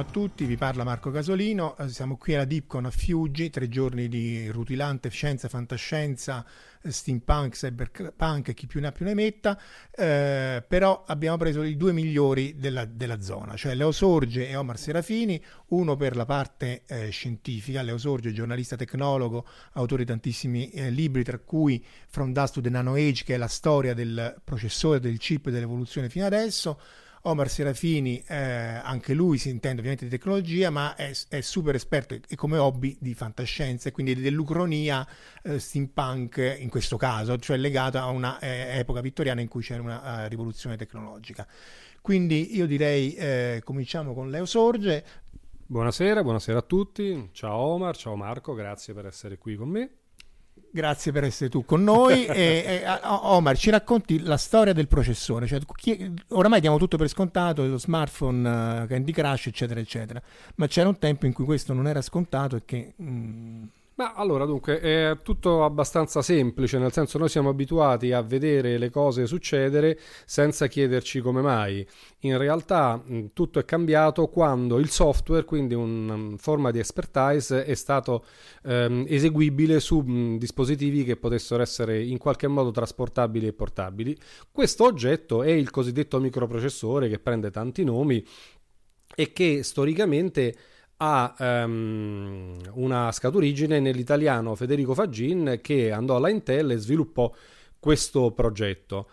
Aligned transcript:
Ciao 0.00 0.08
a 0.08 0.12
tutti, 0.12 0.46
vi 0.46 0.56
parla 0.56 0.82
Marco 0.82 1.10
Casolino, 1.10 1.76
eh, 1.76 1.90
siamo 1.90 2.16
qui 2.16 2.34
alla 2.34 2.46
Dipcon 2.46 2.86
a 2.86 2.90
Fiuggi, 2.90 3.50
tre 3.50 3.68
giorni 3.68 4.08
di 4.08 4.48
rutilante 4.48 5.10
scienza, 5.10 5.46
fantascienza, 5.46 6.42
eh, 6.80 6.90
steampunk, 6.90 7.52
cyberpunk 7.52 8.48
e 8.48 8.54
chi 8.54 8.66
più 8.66 8.80
ne 8.80 8.86
ha 8.86 8.92
più 8.92 9.04
ne 9.04 9.12
metta, 9.12 9.60
eh, 9.90 10.64
però 10.66 11.04
abbiamo 11.06 11.36
preso 11.36 11.62
i 11.62 11.76
due 11.76 11.92
migliori 11.92 12.56
della, 12.56 12.86
della, 12.86 13.20
zona, 13.20 13.56
cioè 13.56 13.74
Leo 13.74 13.92
Sorge 13.92 14.48
e 14.48 14.56
Omar 14.56 14.78
Serafini, 14.78 15.38
uno 15.68 15.96
per 15.96 16.16
la 16.16 16.24
parte 16.24 16.84
eh, 16.86 17.10
scientifica, 17.10 17.82
Leo 17.82 17.98
Sorge 17.98 18.32
giornalista 18.32 18.76
tecnologo, 18.76 19.46
autore 19.72 20.04
di 20.04 20.08
tantissimi 20.08 20.70
eh, 20.70 20.88
libri, 20.88 21.24
tra 21.24 21.38
cui 21.38 21.84
From 22.08 22.32
Dust 22.32 22.54
to 22.54 22.62
the 22.62 22.70
Nano 22.70 22.94
Age, 22.94 23.24
che 23.24 23.34
è 23.34 23.36
la 23.36 23.48
storia 23.48 23.92
del 23.92 24.40
processore, 24.42 24.98
del 24.98 25.18
chip 25.18 25.48
e 25.48 25.50
dell'evoluzione 25.50 26.08
fino 26.08 26.24
adesso, 26.24 26.80
Omar 27.22 27.50
Serafini, 27.50 28.22
eh, 28.26 28.34
anche 28.34 29.12
lui 29.12 29.36
si 29.36 29.50
intende 29.50 29.78
ovviamente 29.78 30.04
di 30.04 30.10
tecnologia, 30.10 30.70
ma 30.70 30.94
è, 30.94 31.12
è 31.28 31.40
super 31.42 31.74
esperto 31.74 32.14
e 32.14 32.34
come 32.34 32.56
hobby 32.56 32.96
di 32.98 33.12
fantascienza 33.12 33.88
e 33.88 33.92
quindi 33.92 34.14
dell'ucronia 34.14 35.06
eh, 35.42 35.58
steampunk 35.58 36.56
in 36.58 36.70
questo 36.70 36.96
caso, 36.96 37.36
cioè 37.36 37.58
legata 37.58 38.02
a 38.02 38.08
una 38.08 38.38
eh, 38.38 38.84
vittoriana 39.02 39.42
in 39.42 39.48
cui 39.48 39.62
c'era 39.62 39.82
una 39.82 40.24
uh, 40.24 40.28
rivoluzione 40.28 40.76
tecnologica. 40.76 41.46
Quindi 42.00 42.56
io 42.56 42.66
direi 42.66 43.14
eh, 43.14 43.60
cominciamo 43.64 44.14
con 44.14 44.30
Leo 44.30 44.46
Sorge. 44.46 45.04
Buonasera, 45.66 46.22
buonasera 46.22 46.58
a 46.58 46.62
tutti. 46.62 47.28
Ciao 47.32 47.58
Omar, 47.58 47.96
ciao 47.96 48.16
Marco, 48.16 48.54
grazie 48.54 48.94
per 48.94 49.04
essere 49.04 49.36
qui 49.36 49.56
con 49.56 49.68
me. 49.68 49.99
Grazie 50.72 51.10
per 51.10 51.24
essere 51.24 51.50
tu 51.50 51.64
con 51.64 51.82
noi. 51.82 52.26
e, 52.30 52.82
e, 52.84 52.98
Omar, 53.02 53.56
ci 53.56 53.70
racconti 53.70 54.20
la 54.20 54.36
storia 54.36 54.72
del 54.72 54.86
processore. 54.86 55.46
Cioè, 55.46 55.60
chi, 55.74 56.12
oramai 56.28 56.60
diamo 56.60 56.78
tutto 56.78 56.96
per 56.96 57.08
scontato, 57.08 57.66
lo 57.66 57.78
smartphone, 57.78 58.82
uh, 58.82 58.86
Candy 58.86 59.12
Crush, 59.12 59.48
eccetera, 59.48 59.80
eccetera. 59.80 60.22
Ma 60.56 60.66
c'era 60.66 60.88
un 60.88 60.98
tempo 60.98 61.26
in 61.26 61.32
cui 61.32 61.44
questo 61.44 61.72
non 61.72 61.86
era 61.86 62.02
scontato 62.02 62.56
e 62.56 62.62
che... 62.64 62.94
Mm, 63.02 63.64
ma 64.00 64.14
allora, 64.14 64.46
dunque, 64.46 64.80
è 64.80 65.18
tutto 65.22 65.62
abbastanza 65.62 66.22
semplice, 66.22 66.78
nel 66.78 66.90
senso 66.90 67.18
noi 67.18 67.28
siamo 67.28 67.50
abituati 67.50 68.12
a 68.12 68.22
vedere 68.22 68.78
le 68.78 68.88
cose 68.88 69.26
succedere 69.26 69.98
senza 70.24 70.68
chiederci 70.68 71.20
come 71.20 71.42
mai. 71.42 71.86
In 72.20 72.38
realtà 72.38 72.96
mh, 72.96 73.26
tutto 73.34 73.58
è 73.58 73.66
cambiato 73.66 74.28
quando 74.28 74.78
il 74.78 74.88
software, 74.88 75.44
quindi 75.44 75.74
una 75.74 76.14
um, 76.14 76.36
forma 76.38 76.70
di 76.70 76.78
expertise, 76.78 77.66
è 77.66 77.74
stato 77.74 78.24
um, 78.62 79.04
eseguibile 79.06 79.80
su 79.80 79.98
mh, 79.98 80.38
dispositivi 80.38 81.04
che 81.04 81.16
potessero 81.16 81.60
essere 81.60 82.02
in 82.02 82.16
qualche 82.16 82.48
modo 82.48 82.70
trasportabili 82.70 83.48
e 83.48 83.52
portabili. 83.52 84.16
Questo 84.50 84.84
oggetto 84.84 85.42
è 85.42 85.50
il 85.50 85.68
cosiddetto 85.68 86.18
microprocessore 86.20 87.10
che 87.10 87.18
prende 87.18 87.50
tanti 87.50 87.84
nomi 87.84 88.24
e 89.14 89.32
che 89.34 89.62
storicamente 89.62 90.54
ha 91.02 91.34
um, 91.38 92.58
una 92.74 93.10
scaturigine 93.10 93.80
nell'italiano 93.80 94.54
Federico 94.54 94.92
Fagin 94.92 95.60
che 95.62 95.92
andò 95.92 96.16
alla 96.16 96.28
Intel 96.28 96.72
e 96.72 96.76
sviluppò 96.76 97.32
questo 97.78 98.32
progetto. 98.32 99.08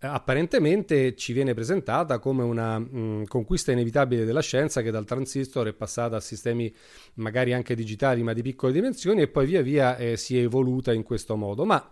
Apparentemente 0.00 1.14
ci 1.14 1.32
viene 1.32 1.54
presentata 1.54 2.18
come 2.18 2.42
una 2.42 2.78
mh, 2.78 3.26
conquista 3.26 3.70
inevitabile 3.70 4.24
della 4.24 4.40
scienza 4.40 4.82
che 4.82 4.90
dal 4.90 5.04
transistor 5.04 5.68
è 5.68 5.72
passata 5.72 6.16
a 6.16 6.20
sistemi 6.20 6.72
magari 7.14 7.52
anche 7.52 7.74
digitali 7.76 8.22
ma 8.22 8.32
di 8.32 8.42
piccole 8.42 8.72
dimensioni 8.72 9.22
e 9.22 9.28
poi 9.28 9.46
via 9.46 9.62
via 9.62 9.96
eh, 9.96 10.16
si 10.16 10.38
è 10.38 10.42
evoluta 10.42 10.92
in 10.92 11.04
questo 11.04 11.36
modo. 11.36 11.64
Ma 11.64 11.88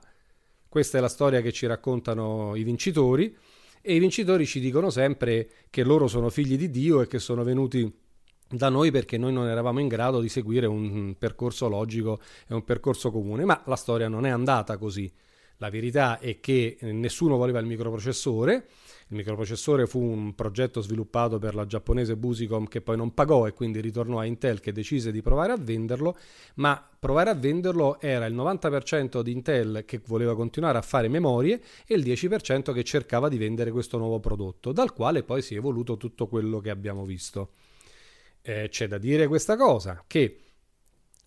questa 0.68 0.98
è 0.98 1.00
la 1.00 1.08
storia 1.08 1.40
che 1.40 1.52
ci 1.52 1.66
raccontano 1.66 2.56
i 2.56 2.64
vincitori 2.64 3.36
e 3.80 3.94
i 3.94 4.00
vincitori 4.00 4.44
ci 4.44 4.58
dicono 4.58 4.90
sempre 4.90 5.48
che 5.70 5.84
loro 5.84 6.08
sono 6.08 6.30
figli 6.30 6.56
di 6.56 6.68
Dio 6.70 7.00
e 7.00 7.06
che 7.06 7.20
sono 7.20 7.44
venuti 7.44 8.04
da 8.48 8.68
noi 8.68 8.90
perché 8.90 9.18
noi 9.18 9.32
non 9.32 9.48
eravamo 9.48 9.80
in 9.80 9.88
grado 9.88 10.20
di 10.20 10.28
seguire 10.28 10.66
un 10.66 11.16
percorso 11.18 11.68
logico 11.68 12.20
e 12.46 12.54
un 12.54 12.64
percorso 12.64 13.10
comune, 13.10 13.44
ma 13.44 13.62
la 13.66 13.76
storia 13.76 14.08
non 14.08 14.26
è 14.26 14.30
andata 14.30 14.76
così. 14.76 15.12
La 15.58 15.70
verità 15.70 16.18
è 16.18 16.38
che 16.38 16.76
eh, 16.78 16.92
nessuno 16.92 17.36
voleva 17.36 17.58
il 17.60 17.66
microprocessore. 17.66 18.66
Il 19.08 19.16
microprocessore 19.16 19.86
fu 19.86 20.00
un 20.00 20.34
progetto 20.34 20.80
sviluppato 20.80 21.38
per 21.38 21.54
la 21.54 21.64
giapponese 21.64 22.16
Busicom 22.16 22.66
che 22.66 22.82
poi 22.82 22.96
non 22.96 23.14
pagò 23.14 23.46
e 23.46 23.52
quindi 23.52 23.80
ritornò 23.80 24.18
a 24.18 24.24
Intel 24.24 24.60
che 24.60 24.72
decise 24.72 25.12
di 25.12 25.22
provare 25.22 25.52
a 25.52 25.56
venderlo, 25.56 26.16
ma 26.56 26.86
provare 26.98 27.30
a 27.30 27.34
venderlo 27.34 28.00
era 28.00 28.26
il 28.26 28.34
90% 28.34 29.20
di 29.22 29.32
Intel 29.32 29.84
che 29.86 30.02
voleva 30.04 30.34
continuare 30.34 30.76
a 30.76 30.82
fare 30.82 31.08
memorie 31.08 31.62
e 31.86 31.94
il 31.94 32.02
10% 32.02 32.74
che 32.74 32.82
cercava 32.82 33.28
di 33.28 33.38
vendere 33.38 33.70
questo 33.70 33.96
nuovo 33.96 34.18
prodotto, 34.18 34.72
dal 34.72 34.92
quale 34.92 35.22
poi 35.22 35.40
si 35.40 35.54
è 35.54 35.58
evoluto 35.58 35.96
tutto 35.96 36.26
quello 36.26 36.58
che 36.58 36.70
abbiamo 36.70 37.04
visto. 37.04 37.52
Eh, 38.48 38.68
c'è 38.68 38.86
da 38.86 38.96
dire 38.98 39.26
questa 39.26 39.56
cosa, 39.56 40.04
che 40.06 40.38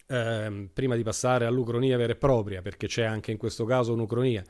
ehm, 0.08 0.70
prima 0.74 0.96
di 0.96 1.04
passare 1.04 1.46
all'ucronia 1.46 1.98
vera 1.98 2.14
e 2.14 2.16
propria, 2.16 2.62
perché 2.62 2.88
c'è 2.88 3.04
anche 3.04 3.32
in 3.32 3.38
questo 3.38 3.66
caso 3.66 3.92
un'ucronia, 3.92 4.42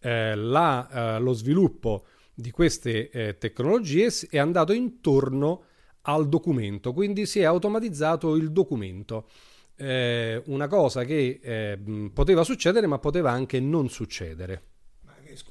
eh, 0.00 0.34
la, 0.34 1.16
eh, 1.16 1.20
lo 1.20 1.34
sviluppo 1.34 2.06
di 2.32 2.50
queste 2.50 3.10
eh, 3.10 3.36
tecnologie 3.36 4.08
è 4.30 4.38
andato 4.38 4.72
intorno 4.72 5.64
al 6.02 6.30
documento, 6.30 6.94
quindi 6.94 7.26
si 7.26 7.40
è 7.40 7.44
automatizzato 7.44 8.36
il 8.36 8.52
documento. 8.52 9.28
Eh, 9.76 10.42
una 10.46 10.66
cosa 10.66 11.04
che 11.04 11.38
eh, 11.42 11.78
poteva 12.12 12.42
succedere 12.42 12.86
ma 12.86 12.98
poteva 12.98 13.32
anche 13.32 13.60
non 13.60 13.90
succedere. 13.90 14.62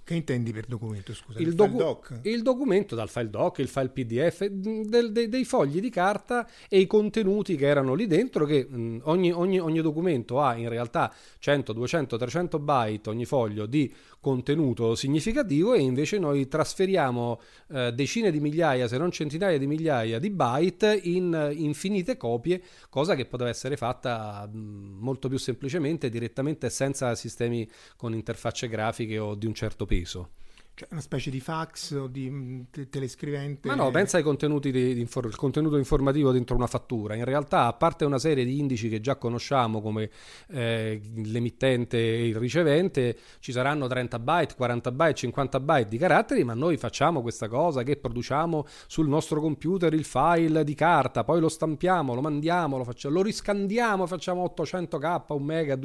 Che 0.03 0.13
intendi 0.15 0.51
per 0.51 0.65
documento? 0.65 1.13
Scusa, 1.13 1.39
il, 1.39 1.53
docu- 1.53 1.77
doc? 1.77 2.19
il 2.23 2.41
documento 2.41 2.95
dal 2.95 3.09
file 3.09 3.29
doc, 3.29 3.59
il 3.59 3.67
file 3.67 3.89
PDF, 3.89 4.45
del, 4.45 5.11
de, 5.11 5.29
dei 5.29 5.45
fogli 5.45 5.79
di 5.79 5.89
carta 5.89 6.47
e 6.67 6.79
i 6.79 6.87
contenuti 6.87 7.55
che 7.55 7.67
erano 7.67 7.93
lì 7.93 8.07
dentro, 8.07 8.45
che 8.45 8.65
mh, 8.65 9.01
ogni, 9.03 9.31
ogni, 9.31 9.59
ogni, 9.59 9.81
documento 9.81 10.41
ha 10.41 10.55
in 10.55 10.69
realtà 10.69 11.13
100, 11.39 11.73
200, 11.73 12.17
300 12.17 12.59
byte 12.59 13.09
ogni 13.09 13.25
foglio 13.25 13.65
di 13.65 13.93
contenuto 14.27 14.93
significativo 14.93 15.73
e 15.73 15.79
invece 15.79 16.19
noi 16.19 16.49
trasferiamo 16.49 17.39
eh, 17.69 17.93
decine 17.93 18.29
di 18.29 18.41
migliaia, 18.41 18.85
se 18.85 18.97
non 18.97 19.09
centinaia 19.09 19.57
di 19.57 19.67
migliaia 19.67 20.19
di 20.19 20.29
byte 20.29 20.99
in 21.03 21.53
infinite 21.55 22.17
copie, 22.17 22.61
cosa 22.89 23.15
che 23.15 23.25
poteva 23.25 23.49
essere 23.49 23.77
fatta 23.77 24.45
mh, 24.45 24.97
molto 24.99 25.29
più 25.29 25.37
semplicemente, 25.37 26.09
direttamente 26.09 26.69
senza 26.69 27.15
sistemi 27.15 27.65
con 27.95 28.13
interfacce 28.13 28.67
grafiche 28.67 29.17
o 29.17 29.33
di 29.33 29.45
un 29.45 29.53
certo 29.53 29.85
peso. 29.85 30.31
Cioè 30.77 30.89
una 30.91 31.01
specie 31.01 31.31
di 31.31 31.39
fax 31.39 31.89
o 31.93 32.05
di 32.05 32.29
mm, 32.29 32.61
te- 32.69 32.87
telescrivente? 32.87 33.67
Ma 33.67 33.73
no, 33.73 33.89
pensa 33.89 34.17
ai 34.17 34.23
contenuti 34.23 34.71
di, 34.71 34.93
di 34.93 34.99
infor- 34.99 35.35
contenuto 35.35 35.75
informativo 35.77 36.31
dentro 36.31 36.55
una 36.55 36.67
fattura. 36.67 37.15
In 37.15 37.25
realtà, 37.25 37.65
a 37.65 37.73
parte 37.73 38.05
una 38.05 38.19
serie 38.19 38.45
di 38.45 38.59
indici 38.59 38.87
che 38.87 39.01
già 39.01 39.15
conosciamo 39.15 39.81
come 39.81 40.11
eh, 40.49 41.01
l'emittente 41.15 41.97
e 41.97 42.27
il 42.27 42.35
ricevente, 42.35 43.17
ci 43.39 43.51
saranno 43.51 43.87
30 43.87 44.19
byte, 44.19 44.53
40 44.55 44.91
byte, 44.91 45.13
50 45.15 45.59
byte 45.61 45.87
di 45.87 45.97
caratteri, 45.97 46.43
ma 46.43 46.53
noi 46.53 46.77
facciamo 46.77 47.23
questa 47.23 47.47
cosa 47.47 47.81
che 47.81 47.97
produciamo 47.97 48.67
sul 48.85 49.07
nostro 49.07 49.41
computer 49.41 49.91
il 49.95 50.05
file 50.05 50.63
di 50.63 50.75
carta, 50.75 51.23
poi 51.23 51.39
lo 51.39 51.49
stampiamo, 51.49 52.13
lo 52.13 52.21
mandiamo, 52.21 52.77
lo, 52.77 52.83
facciamo, 52.83 53.15
lo 53.15 53.23
riscandiamo, 53.23 54.05
facciamo 54.05 54.53
800k, 54.55 55.23
un 55.29 55.43
mega 55.43 55.75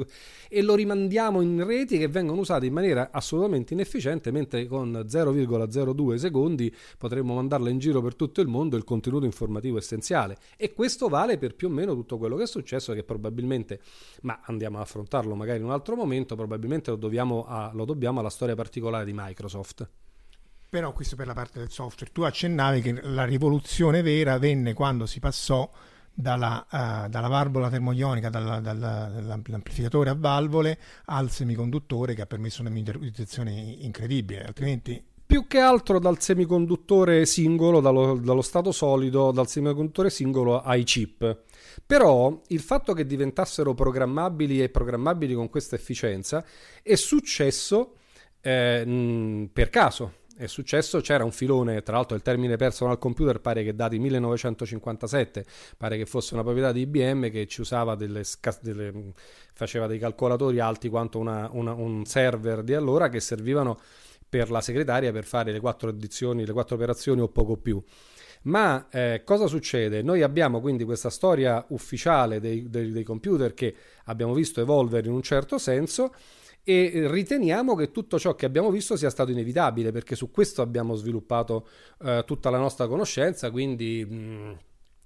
e 0.47 0.61
lo 0.61 0.75
rimandiamo 0.75 1.41
in 1.41 1.65
reti 1.65 1.97
che 1.97 2.07
vengono 2.07 2.41
usate 2.41 2.67
in 2.67 2.73
maniera 2.73 3.09
assolutamente 3.11 3.73
inefficiente, 3.73 4.29
mentre 4.29 4.67
con 4.67 4.82
con 4.83 5.05
0,02 5.07 6.15
secondi 6.15 6.73
potremmo 6.97 7.35
mandarla 7.35 7.69
in 7.69 7.79
giro 7.79 8.01
per 8.01 8.15
tutto 8.15 8.41
il 8.41 8.47
mondo 8.47 8.75
il 8.75 8.83
contenuto 8.83 9.25
informativo 9.25 9.77
essenziale. 9.77 10.37
E 10.57 10.73
questo 10.73 11.07
vale 11.07 11.37
per 11.37 11.55
più 11.55 11.67
o 11.67 11.71
meno 11.71 11.93
tutto 11.93 12.17
quello 12.17 12.35
che 12.35 12.43
è 12.43 12.47
successo, 12.47 12.93
che 12.93 13.03
probabilmente, 13.03 13.79
ma 14.21 14.41
andiamo 14.45 14.77
ad 14.77 14.83
affrontarlo 14.83 15.35
magari 15.35 15.59
in 15.59 15.65
un 15.65 15.71
altro 15.71 15.95
momento, 15.95 16.35
probabilmente 16.35 16.91
lo 16.91 17.45
a, 17.45 17.71
lo 17.73 17.85
dobbiamo 17.85 18.19
alla 18.19 18.29
storia 18.29 18.55
particolare 18.55 19.05
di 19.05 19.13
Microsoft. 19.15 19.89
Però 20.69 20.91
questo 20.91 21.15
per 21.15 21.27
la 21.27 21.33
parte 21.33 21.59
del 21.59 21.69
software. 21.69 22.11
Tu 22.11 22.23
accennavi 22.23 22.81
che 22.81 22.99
la 23.03 23.25
rivoluzione 23.25 24.01
vera 24.01 24.39
venne 24.39 24.73
quando 24.73 25.05
si 25.05 25.19
passò 25.19 25.69
dalla, 26.13 26.65
uh, 26.69 27.09
dalla 27.09 27.27
valvola 27.27 27.69
termoionica, 27.69 28.29
dalla, 28.29 28.59
dalla, 28.59 29.09
dall'amplificatore 29.09 30.09
a 30.09 30.15
valvole 30.17 30.77
al 31.05 31.31
semiconduttore 31.31 32.13
che 32.13 32.21
ha 32.21 32.25
permesso 32.25 32.61
una 32.61 32.69
miniaturizzazione 32.69 33.51
incredibile, 33.51 34.43
altrimenti 34.43 35.03
più 35.25 35.47
che 35.47 35.57
altro 35.57 35.97
dal 35.97 36.19
semiconduttore 36.21 37.25
singolo, 37.25 37.79
dallo, 37.79 38.19
dallo, 38.19 38.41
stato 38.43 38.71
solido, 38.71 39.31
dal 39.31 39.47
semiconduttore 39.47 40.11
singolo 40.11 40.61
ai 40.61 40.83
chip. 40.83 41.43
Però 41.85 42.39
il 42.49 42.59
fatto 42.59 42.93
che 42.93 43.05
diventassero 43.07 43.73
programmabili 43.73 44.61
e 44.61 44.69
programmabili 44.69 45.33
con 45.33 45.49
questa 45.49 45.75
efficienza 45.75 46.45
è 46.83 46.93
successo 46.93 47.95
eh, 48.41 49.49
per 49.51 49.69
caso 49.69 50.13
è 50.43 50.47
successo, 50.47 50.99
c'era 50.99 51.23
un 51.23 51.31
filone, 51.31 51.83
tra 51.83 51.95
l'altro 51.95 52.15
il 52.17 52.21
termine 52.21 52.57
personal 52.57 52.97
computer 52.97 53.39
pare 53.39 53.63
che 53.63 53.73
dati 53.73 53.97
1957, 53.97 55.45
pare 55.77 55.97
che 55.97 56.05
fosse 56.05 56.33
una 56.33 56.43
proprietà 56.43 56.73
di 56.73 56.81
IBM 56.81 57.31
che 57.31 57.47
ci 57.47 57.61
usava 57.61 57.95
delle, 57.95 58.23
delle 58.61 59.13
faceva 59.53 59.87
dei 59.87 59.99
calcolatori 59.99 60.59
alti 60.59 60.89
quanto 60.89 61.17
una, 61.17 61.49
una, 61.53 61.71
un 61.73 62.05
server 62.05 62.61
di 62.61 62.73
allora 62.73 63.07
che 63.07 63.21
servivano 63.21 63.79
per 64.27 64.51
la 64.51 64.59
segretaria 64.59 65.11
per 65.13 65.23
fare 65.23 65.51
le 65.51 65.59
quattro 65.61 65.89
edizioni, 65.89 66.45
le 66.45 66.51
quattro 66.51 66.75
operazioni 66.75 67.21
o 67.21 67.29
poco 67.29 67.55
più. 67.55 67.81
Ma 68.43 68.87
eh, 68.89 69.21
cosa 69.23 69.47
succede? 69.47 70.01
Noi 70.01 70.21
abbiamo 70.23 70.59
quindi 70.59 70.83
questa 70.83 71.09
storia 71.09 71.63
ufficiale 71.69 72.41
dei, 72.41 72.69
dei, 72.69 72.91
dei 72.91 73.03
computer 73.03 73.53
che 73.53 73.73
abbiamo 74.05 74.33
visto 74.33 74.59
evolvere 74.59 75.07
in 75.07 75.13
un 75.13 75.21
certo 75.21 75.57
senso 75.57 76.13
e 76.63 77.07
riteniamo 77.09 77.75
che 77.75 77.91
tutto 77.91 78.17
ciò 78.17 78.35
che 78.35 78.45
abbiamo 78.45 78.71
visto 78.71 78.95
sia 78.95 79.09
stato 79.09 79.31
inevitabile 79.31 79.91
perché 79.91 80.15
su 80.15 80.31
questo 80.31 80.61
abbiamo 80.61 80.95
sviluppato 80.95 81.67
eh, 82.03 82.23
tutta 82.25 82.49
la 82.49 82.57
nostra 82.57 82.87
conoscenza, 82.87 83.51
quindi 83.51 84.05
mh, 84.05 84.57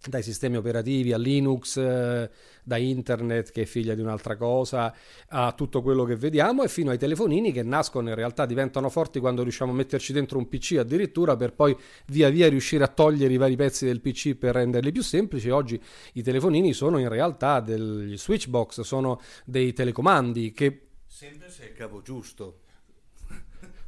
dai 0.07 0.21
sistemi 0.21 0.55
operativi 0.55 1.13
a 1.13 1.17
Linux, 1.17 1.77
eh, 1.77 2.29
da 2.63 2.77
internet 2.77 3.51
che 3.51 3.63
è 3.63 3.65
figlia 3.65 3.95
di 3.95 4.01
un'altra 4.01 4.35
cosa, 4.35 4.93
a 5.29 5.51
tutto 5.53 5.81
quello 5.81 6.03
che 6.03 6.15
vediamo 6.15 6.63
e 6.63 6.67
fino 6.67 6.91
ai 6.91 6.97
telefonini 6.97 7.51
che 7.51 7.63
nascono 7.63 8.09
in 8.09 8.15
realtà 8.15 8.45
diventano 8.45 8.89
forti 8.89 9.19
quando 9.19 9.41
riusciamo 9.41 9.71
a 9.71 9.75
metterci 9.75 10.13
dentro 10.13 10.37
un 10.37 10.47
PC 10.47 10.75
addirittura 10.77 11.35
per 11.35 11.53
poi 11.53 11.75
via 12.07 12.29
via 12.29 12.47
riuscire 12.49 12.83
a 12.83 12.87
togliere 12.87 13.33
i 13.33 13.37
vari 13.37 13.55
pezzi 13.55 13.85
del 13.85 13.99
PC 13.99 14.35
per 14.35 14.53
renderli 14.55 14.91
più 14.91 15.01
semplici. 15.01 15.49
Oggi 15.49 15.81
i 16.13 16.21
telefonini 16.21 16.71
sono 16.73 16.99
in 16.99 17.09
realtà 17.09 17.59
degli 17.61 18.17
switchbox, 18.17 18.81
sono 18.81 19.19
dei 19.43 19.73
telecomandi 19.73 20.51
che 20.51 20.86
Sempre 21.17 21.49
se 21.49 21.63
è 21.63 21.65
il 21.69 21.73
cavo 21.73 22.03
giusto. 22.03 22.59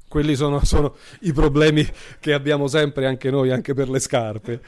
Quelli 0.08 0.34
sono, 0.36 0.66
sono, 0.66 0.96
i 1.20 1.32
problemi 1.32 1.88
che 2.20 2.34
abbiamo 2.34 2.66
sempre 2.66 3.06
anche 3.06 3.30
noi, 3.30 3.52
anche 3.52 3.76
per 3.76 3.88
le 3.88 4.00
scarpe. 4.00 4.60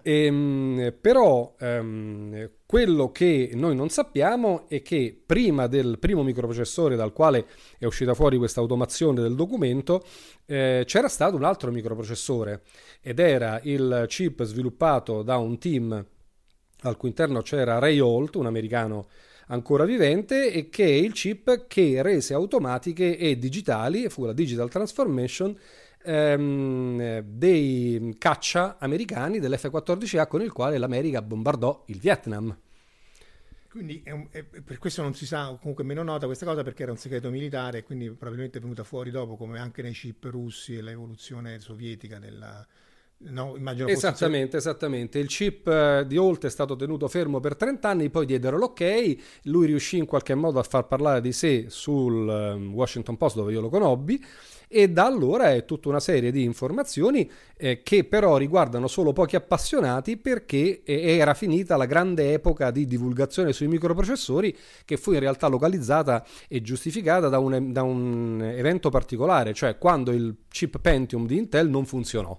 E, 0.00 0.24
ehm, 0.24 0.94
però 0.98 1.54
ehm, 1.60 2.52
quello 2.64 3.12
che 3.12 3.50
noi 3.52 3.76
non 3.76 3.90
sappiamo 3.90 4.66
è 4.66 4.80
che 4.80 5.14
prima 5.26 5.66
del 5.66 5.98
primo 5.98 6.22
microprocessore 6.22 6.96
dal 6.96 7.12
quale 7.12 7.48
è 7.78 7.84
uscita 7.84 8.14
fuori 8.14 8.38
questa 8.38 8.60
automazione 8.60 9.20
del 9.20 9.34
documento, 9.34 10.02
eh, 10.46 10.84
c'era 10.86 11.08
stato 11.08 11.36
un 11.36 11.44
altro 11.44 11.70
microprocessore 11.70 12.62
ed 13.02 13.18
era 13.18 13.60
il 13.64 14.06
chip 14.08 14.42
sviluppato 14.42 15.20
da 15.20 15.36
un 15.36 15.58
team 15.58 16.06
al 16.80 16.96
cui 16.96 17.10
interno 17.10 17.42
c'era 17.42 17.78
Ray 17.78 17.98
Holt, 17.98 18.36
un 18.36 18.46
americano 18.46 19.08
ancora 19.46 19.84
vivente 19.84 20.52
e 20.52 20.68
che 20.68 20.84
è 20.84 20.88
il 20.88 21.12
chip 21.12 21.66
che 21.66 22.02
rese 22.02 22.34
automatiche 22.34 23.16
e 23.16 23.38
digitali, 23.38 24.08
fu 24.08 24.24
la 24.24 24.32
Digital 24.32 24.70
Transformation, 24.70 25.56
ehm, 26.02 27.20
dei 27.20 28.14
caccia 28.18 28.76
americani 28.78 29.38
dell'F-14A 29.38 30.26
con 30.26 30.42
il 30.42 30.52
quale 30.52 30.78
l'America 30.78 31.22
bombardò 31.22 31.84
il 31.86 31.98
Vietnam. 31.98 32.56
Quindi 33.68 34.00
è 34.02 34.10
un, 34.10 34.26
è, 34.30 34.42
per 34.42 34.78
questo 34.78 35.02
non 35.02 35.14
si 35.14 35.26
sa, 35.26 35.54
comunque 35.60 35.84
meno 35.84 36.02
nota 36.02 36.24
questa 36.24 36.46
cosa 36.46 36.62
perché 36.62 36.84
era 36.84 36.92
un 36.92 36.96
segreto 36.96 37.28
militare, 37.28 37.82
quindi 37.82 38.10
probabilmente 38.10 38.56
è 38.56 38.60
venuta 38.62 38.84
fuori 38.84 39.10
dopo, 39.10 39.36
come 39.36 39.58
anche 39.58 39.82
nei 39.82 39.92
chip 39.92 40.24
russi 40.24 40.78
e 40.78 40.80
l'evoluzione 40.80 41.60
sovietica 41.60 42.18
della, 42.18 42.66
No, 43.18 43.54
immagino 43.56 43.88
esattamente, 43.88 44.58
fosse... 44.58 44.68
esattamente. 44.68 45.18
Il 45.18 45.28
chip 45.28 45.66
eh, 45.66 46.04
di 46.06 46.16
Holt 46.16 46.44
è 46.44 46.50
stato 46.50 46.76
tenuto 46.76 47.08
fermo 47.08 47.40
per 47.40 47.56
30 47.56 47.88
anni, 47.88 48.10
poi 48.10 48.26
diedero 48.26 48.58
l'ok. 48.58 49.16
Lui 49.44 49.66
riuscì 49.66 49.96
in 49.96 50.04
qualche 50.04 50.34
modo 50.34 50.58
a 50.58 50.62
far 50.62 50.86
parlare 50.86 51.20
di 51.20 51.32
sé 51.32 51.66
sul 51.68 52.28
um, 52.28 52.74
Washington 52.74 53.16
Post, 53.16 53.36
dove 53.36 53.52
io 53.52 53.60
lo 53.60 53.68
conobbi 53.68 54.22
e 54.68 54.90
da 54.90 55.06
allora 55.06 55.52
è 55.52 55.64
tutta 55.64 55.88
una 55.88 56.00
serie 56.00 56.30
di 56.32 56.42
informazioni 56.42 57.30
eh, 57.56 57.82
che 57.82 58.04
però 58.04 58.36
riguardano 58.36 58.88
solo 58.88 59.12
pochi 59.12 59.36
appassionati 59.36 60.16
perché 60.16 60.82
eh, 60.82 61.16
era 61.16 61.34
finita 61.34 61.76
la 61.76 61.86
grande 61.86 62.32
epoca 62.32 62.70
di 62.70 62.84
divulgazione 62.84 63.52
sui 63.52 63.68
microprocessori 63.68 64.56
che 64.84 64.96
fu 64.96 65.12
in 65.12 65.20
realtà 65.20 65.46
localizzata 65.46 66.24
e 66.48 66.62
giustificata 66.62 67.28
da 67.28 67.38
un, 67.38 67.72
da 67.72 67.82
un 67.82 68.42
evento 68.42 68.90
particolare, 68.90 69.54
cioè 69.54 69.78
quando 69.78 70.10
il 70.10 70.34
chip 70.48 70.80
Pentium 70.80 71.26
di 71.26 71.36
Intel 71.36 71.68
non 71.68 71.86
funzionò. 71.86 72.38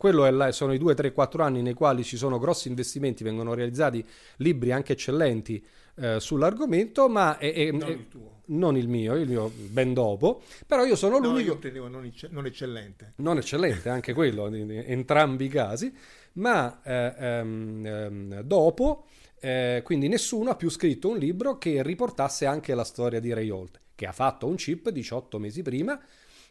Quello 0.00 0.26
là, 0.30 0.50
sono 0.50 0.72
i 0.72 0.78
2, 0.78 0.94
3, 0.94 1.12
4 1.12 1.42
anni 1.42 1.60
nei 1.60 1.74
quali 1.74 2.04
ci 2.04 2.16
sono 2.16 2.38
grossi 2.38 2.68
investimenti, 2.68 3.22
vengono 3.22 3.52
realizzati 3.52 4.02
libri 4.36 4.72
anche 4.72 4.94
eccellenti 4.94 5.62
eh, 5.96 6.18
sull'argomento, 6.18 7.10
ma 7.10 7.36
è, 7.36 7.52
è, 7.52 7.70
non, 7.70 7.90
il 7.90 8.08
tuo. 8.08 8.40
non 8.46 8.78
il 8.78 8.88
mio, 8.88 9.14
il 9.16 9.28
mio 9.28 9.52
ben 9.54 9.92
dopo, 9.92 10.40
però 10.66 10.86
io 10.86 10.96
sono 10.96 11.18
no, 11.18 11.28
l'unico... 11.28 11.58
Io 11.68 11.86
non, 11.86 12.10
non, 12.30 12.46
eccellente. 12.46 13.12
Non 13.16 13.36
eccellente, 13.36 13.90
anche 13.90 14.14
quello, 14.14 14.46
in 14.46 14.70
entrambi 14.86 15.44
i 15.44 15.48
casi, 15.48 15.94
ma 16.32 16.80
eh, 16.82 17.14
ehm, 17.18 17.84
ehm, 17.84 18.40
dopo, 18.40 19.04
eh, 19.38 19.82
quindi 19.84 20.08
nessuno 20.08 20.48
ha 20.48 20.56
più 20.56 20.70
scritto 20.70 21.10
un 21.10 21.18
libro 21.18 21.58
che 21.58 21.82
riportasse 21.82 22.46
anche 22.46 22.74
la 22.74 22.84
storia 22.84 23.20
di 23.20 23.34
Ray 23.34 23.50
Holt, 23.50 23.78
che 23.94 24.06
ha 24.06 24.12
fatto 24.12 24.46
un 24.46 24.54
chip 24.54 24.88
18 24.88 25.38
mesi 25.38 25.60
prima, 25.60 26.00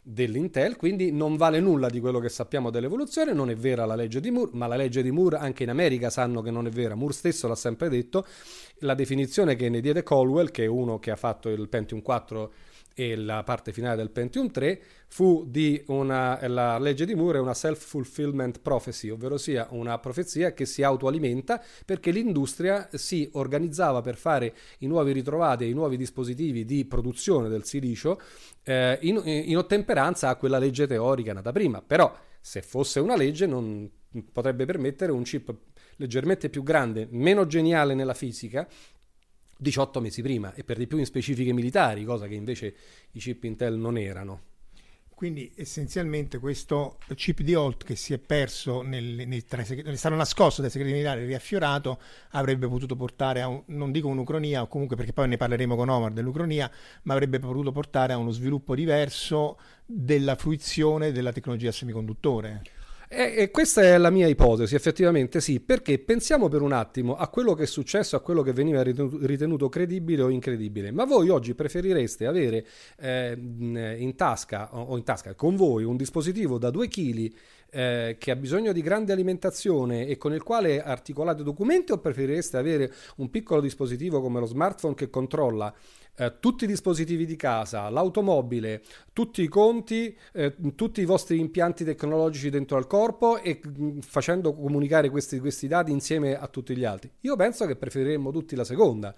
dell'Intel, 0.01 0.75
quindi 0.75 1.11
non 1.11 1.35
vale 1.35 1.59
nulla 1.59 1.89
di 1.89 1.99
quello 1.99 2.19
che 2.19 2.29
sappiamo 2.29 2.69
dell'evoluzione, 2.69 3.33
non 3.33 3.49
è 3.49 3.55
vera 3.55 3.85
la 3.85 3.95
legge 3.95 4.19
di 4.19 4.31
Moore, 4.31 4.51
ma 4.53 4.67
la 4.67 4.75
legge 4.75 5.01
di 5.01 5.11
Moore 5.11 5.37
anche 5.37 5.63
in 5.63 5.69
America 5.69 6.09
sanno 6.09 6.41
che 6.41 6.51
non 6.51 6.67
è 6.67 6.69
vera, 6.69 6.95
Moore 6.95 7.13
stesso 7.13 7.47
l'ha 7.47 7.55
sempre 7.55 7.89
detto, 7.89 8.25
la 8.79 8.95
definizione 8.95 9.55
che 9.55 9.69
ne 9.69 9.81
diede 9.81 10.03
Colwell, 10.03 10.51
che 10.51 10.63
è 10.63 10.67
uno 10.67 10.99
che 10.99 11.11
ha 11.11 11.15
fatto 11.15 11.49
il 11.49 11.67
Pentium 11.67 12.01
4 12.01 12.51
e 12.99 13.15
la 13.15 13.43
parte 13.43 13.71
finale 13.71 13.95
del 13.95 14.09
Pentium 14.09 14.51
3 14.51 14.81
fu 15.07 15.45
di 15.47 15.81
una, 15.87 16.37
la 16.49 16.77
legge 16.77 17.05
di 17.05 17.15
Moore 17.15 17.39
una 17.39 17.53
self-fulfillment 17.53 18.59
prophecy, 18.59 19.07
ovvero 19.07 19.37
sia 19.37 19.67
una 19.69 19.97
profezia 19.99 20.53
che 20.53 20.65
si 20.65 20.83
autoalimenta 20.83 21.63
perché 21.85 22.11
l'industria 22.11 22.89
si 22.91 23.29
organizzava 23.33 24.01
per 24.01 24.17
fare 24.17 24.53
i 24.79 24.87
nuovi 24.87 25.13
ritrovati 25.13 25.63
e 25.63 25.69
i 25.69 25.73
nuovi 25.73 25.95
dispositivi 25.95 26.65
di 26.65 26.83
produzione 26.83 27.47
del 27.47 27.63
silicio 27.63 28.19
eh, 28.63 28.97
in, 29.03 29.21
in 29.23 29.55
ottemperanza 29.55 30.27
a 30.27 30.35
quella 30.35 30.57
legge 30.57 30.85
teorica 30.85 31.31
nata 31.31 31.53
prima. 31.53 31.81
Però 31.81 32.13
se 32.41 32.61
fosse 32.61 32.99
una 32.99 33.15
legge 33.15 33.45
non 33.45 33.89
potrebbe 34.29 34.65
permettere 34.65 35.13
un 35.13 35.23
chip 35.23 35.55
leggermente 35.95 36.49
più 36.49 36.63
grande, 36.63 37.07
meno 37.11 37.45
geniale 37.47 37.93
nella 37.93 38.13
fisica, 38.13 38.67
18 39.61 39.99
mesi 39.99 40.21
prima 40.21 40.53
e 40.53 40.63
per 40.63 40.77
di 40.77 40.87
più 40.87 40.97
in 40.97 41.05
specifiche 41.05 41.51
militari, 41.51 42.05
cosa 42.05 42.27
che 42.27 42.35
invece 42.35 42.75
i 43.11 43.19
chip 43.19 43.43
Intel 43.43 43.75
non 43.75 43.97
erano. 43.97 44.47
Quindi 45.13 45.51
essenzialmente 45.55 46.39
questo 46.39 46.97
chip 47.13 47.41
di 47.41 47.53
Holt 47.53 47.83
che 47.83 47.97
si 47.97 48.13
è 48.13 48.19
perso, 48.19 48.81
nel, 48.83 49.27
nel, 49.27 49.43
tra 49.43 49.61
è 49.61 49.95
stato 49.95 50.15
nascosto 50.15 50.61
dai 50.61 50.69
segreti 50.71 50.93
militari 50.93 51.23
e 51.23 51.25
riaffiorato, 51.25 51.99
avrebbe 52.29 52.69
potuto 52.69 52.95
portare 52.95 53.41
a, 53.41 53.49
un, 53.49 53.61
non 53.65 53.91
dico 53.91 54.07
un'ucronia, 54.07 54.61
o 54.61 54.67
comunque 54.67 54.95
perché 54.95 55.11
poi 55.11 55.27
ne 55.27 55.35
parleremo 55.35 55.75
con 55.75 55.89
Omar 55.89 56.13
dell'ucronia, 56.13 56.71
ma 57.01 57.15
avrebbe 57.15 57.39
potuto 57.39 57.73
portare 57.73 58.13
a 58.13 58.17
uno 58.17 58.31
sviluppo 58.31 58.75
diverso 58.75 59.59
della 59.85 60.35
fruizione 60.35 61.11
della 61.11 61.33
tecnologia 61.33 61.73
semiconduttore. 61.73 62.61
E, 63.11 63.33
e, 63.37 63.49
questa 63.49 63.81
è 63.81 63.97
la 63.97 64.11
mia 64.11 64.27
ipotesi, 64.27 64.75
effettivamente 64.75 65.41
sì, 65.41 65.59
perché 65.59 65.97
pensiamo 65.97 66.47
per 66.47 66.61
un 66.61 66.73
attimo 66.73 67.15
a 67.15 67.27
quello 67.27 67.55
che 67.55 67.63
è 67.63 67.65
successo, 67.65 68.15
a 68.15 68.19
quello 68.19 68.43
che 68.43 68.53
veniva 68.53 68.83
ritenuto, 68.83 69.67
credibile 69.67 70.21
o 70.21 70.29
incredibile. 70.29 70.91
Ma 70.91 71.05
voi 71.05 71.29
oggi 71.29 71.55
preferireste 71.55 72.27
avere 72.27 72.63
eh, 72.99 73.35
in 73.35 74.13
tasca 74.15 74.69
o 74.75 74.95
in 74.95 75.03
tasca 75.03 75.33
con 75.33 75.55
voi 75.55 75.85
un 75.85 75.97
dispositivo 75.97 76.59
da 76.59 76.69
2 76.69 76.87
kg 76.87 77.33
eh, 77.71 78.15
che 78.19 78.31
ha 78.31 78.35
bisogno 78.35 78.71
di 78.71 78.81
grande 78.81 79.13
alimentazione 79.13 80.07
e 80.07 80.17
con 80.17 80.33
il 80.33 80.43
quale 80.43 80.81
articolate 80.81 81.43
documenti 81.43 81.91
o 81.91 81.97
preferireste 81.97 82.57
avere 82.57 82.93
un 83.17 83.29
piccolo 83.29 83.61
dispositivo 83.61 84.21
come 84.21 84.39
lo 84.39 84.45
smartphone 84.45 84.95
che 84.95 85.09
controlla 85.09 85.73
eh, 86.19 86.33
tutti 86.39 86.65
i 86.65 86.67
dispositivi 86.67 87.25
di 87.25 87.37
casa, 87.37 87.89
l'automobile, 87.89 88.83
tutti 89.13 89.41
i 89.41 89.47
conti, 89.47 90.15
eh, 90.33 90.53
tutti 90.75 91.01
i 91.01 91.05
vostri 91.05 91.39
impianti 91.39 91.85
tecnologici 91.85 92.49
dentro 92.49 92.75
al 92.75 92.87
corpo 92.87 93.41
e 93.41 93.61
mh, 93.63 93.83
mm, 93.83 93.99
facendo 93.99 94.53
comunicare 94.53 95.09
questi, 95.09 95.39
questi 95.39 95.67
dati 95.67 95.91
insieme 95.91 96.37
a 96.37 96.47
tutti 96.47 96.75
gli 96.75 96.83
altri. 96.83 97.09
Io 97.21 97.35
penso 97.37 97.65
che 97.65 97.77
preferiremmo 97.77 98.31
tutti 98.31 98.55
la 98.55 98.65
seconda. 98.65 99.15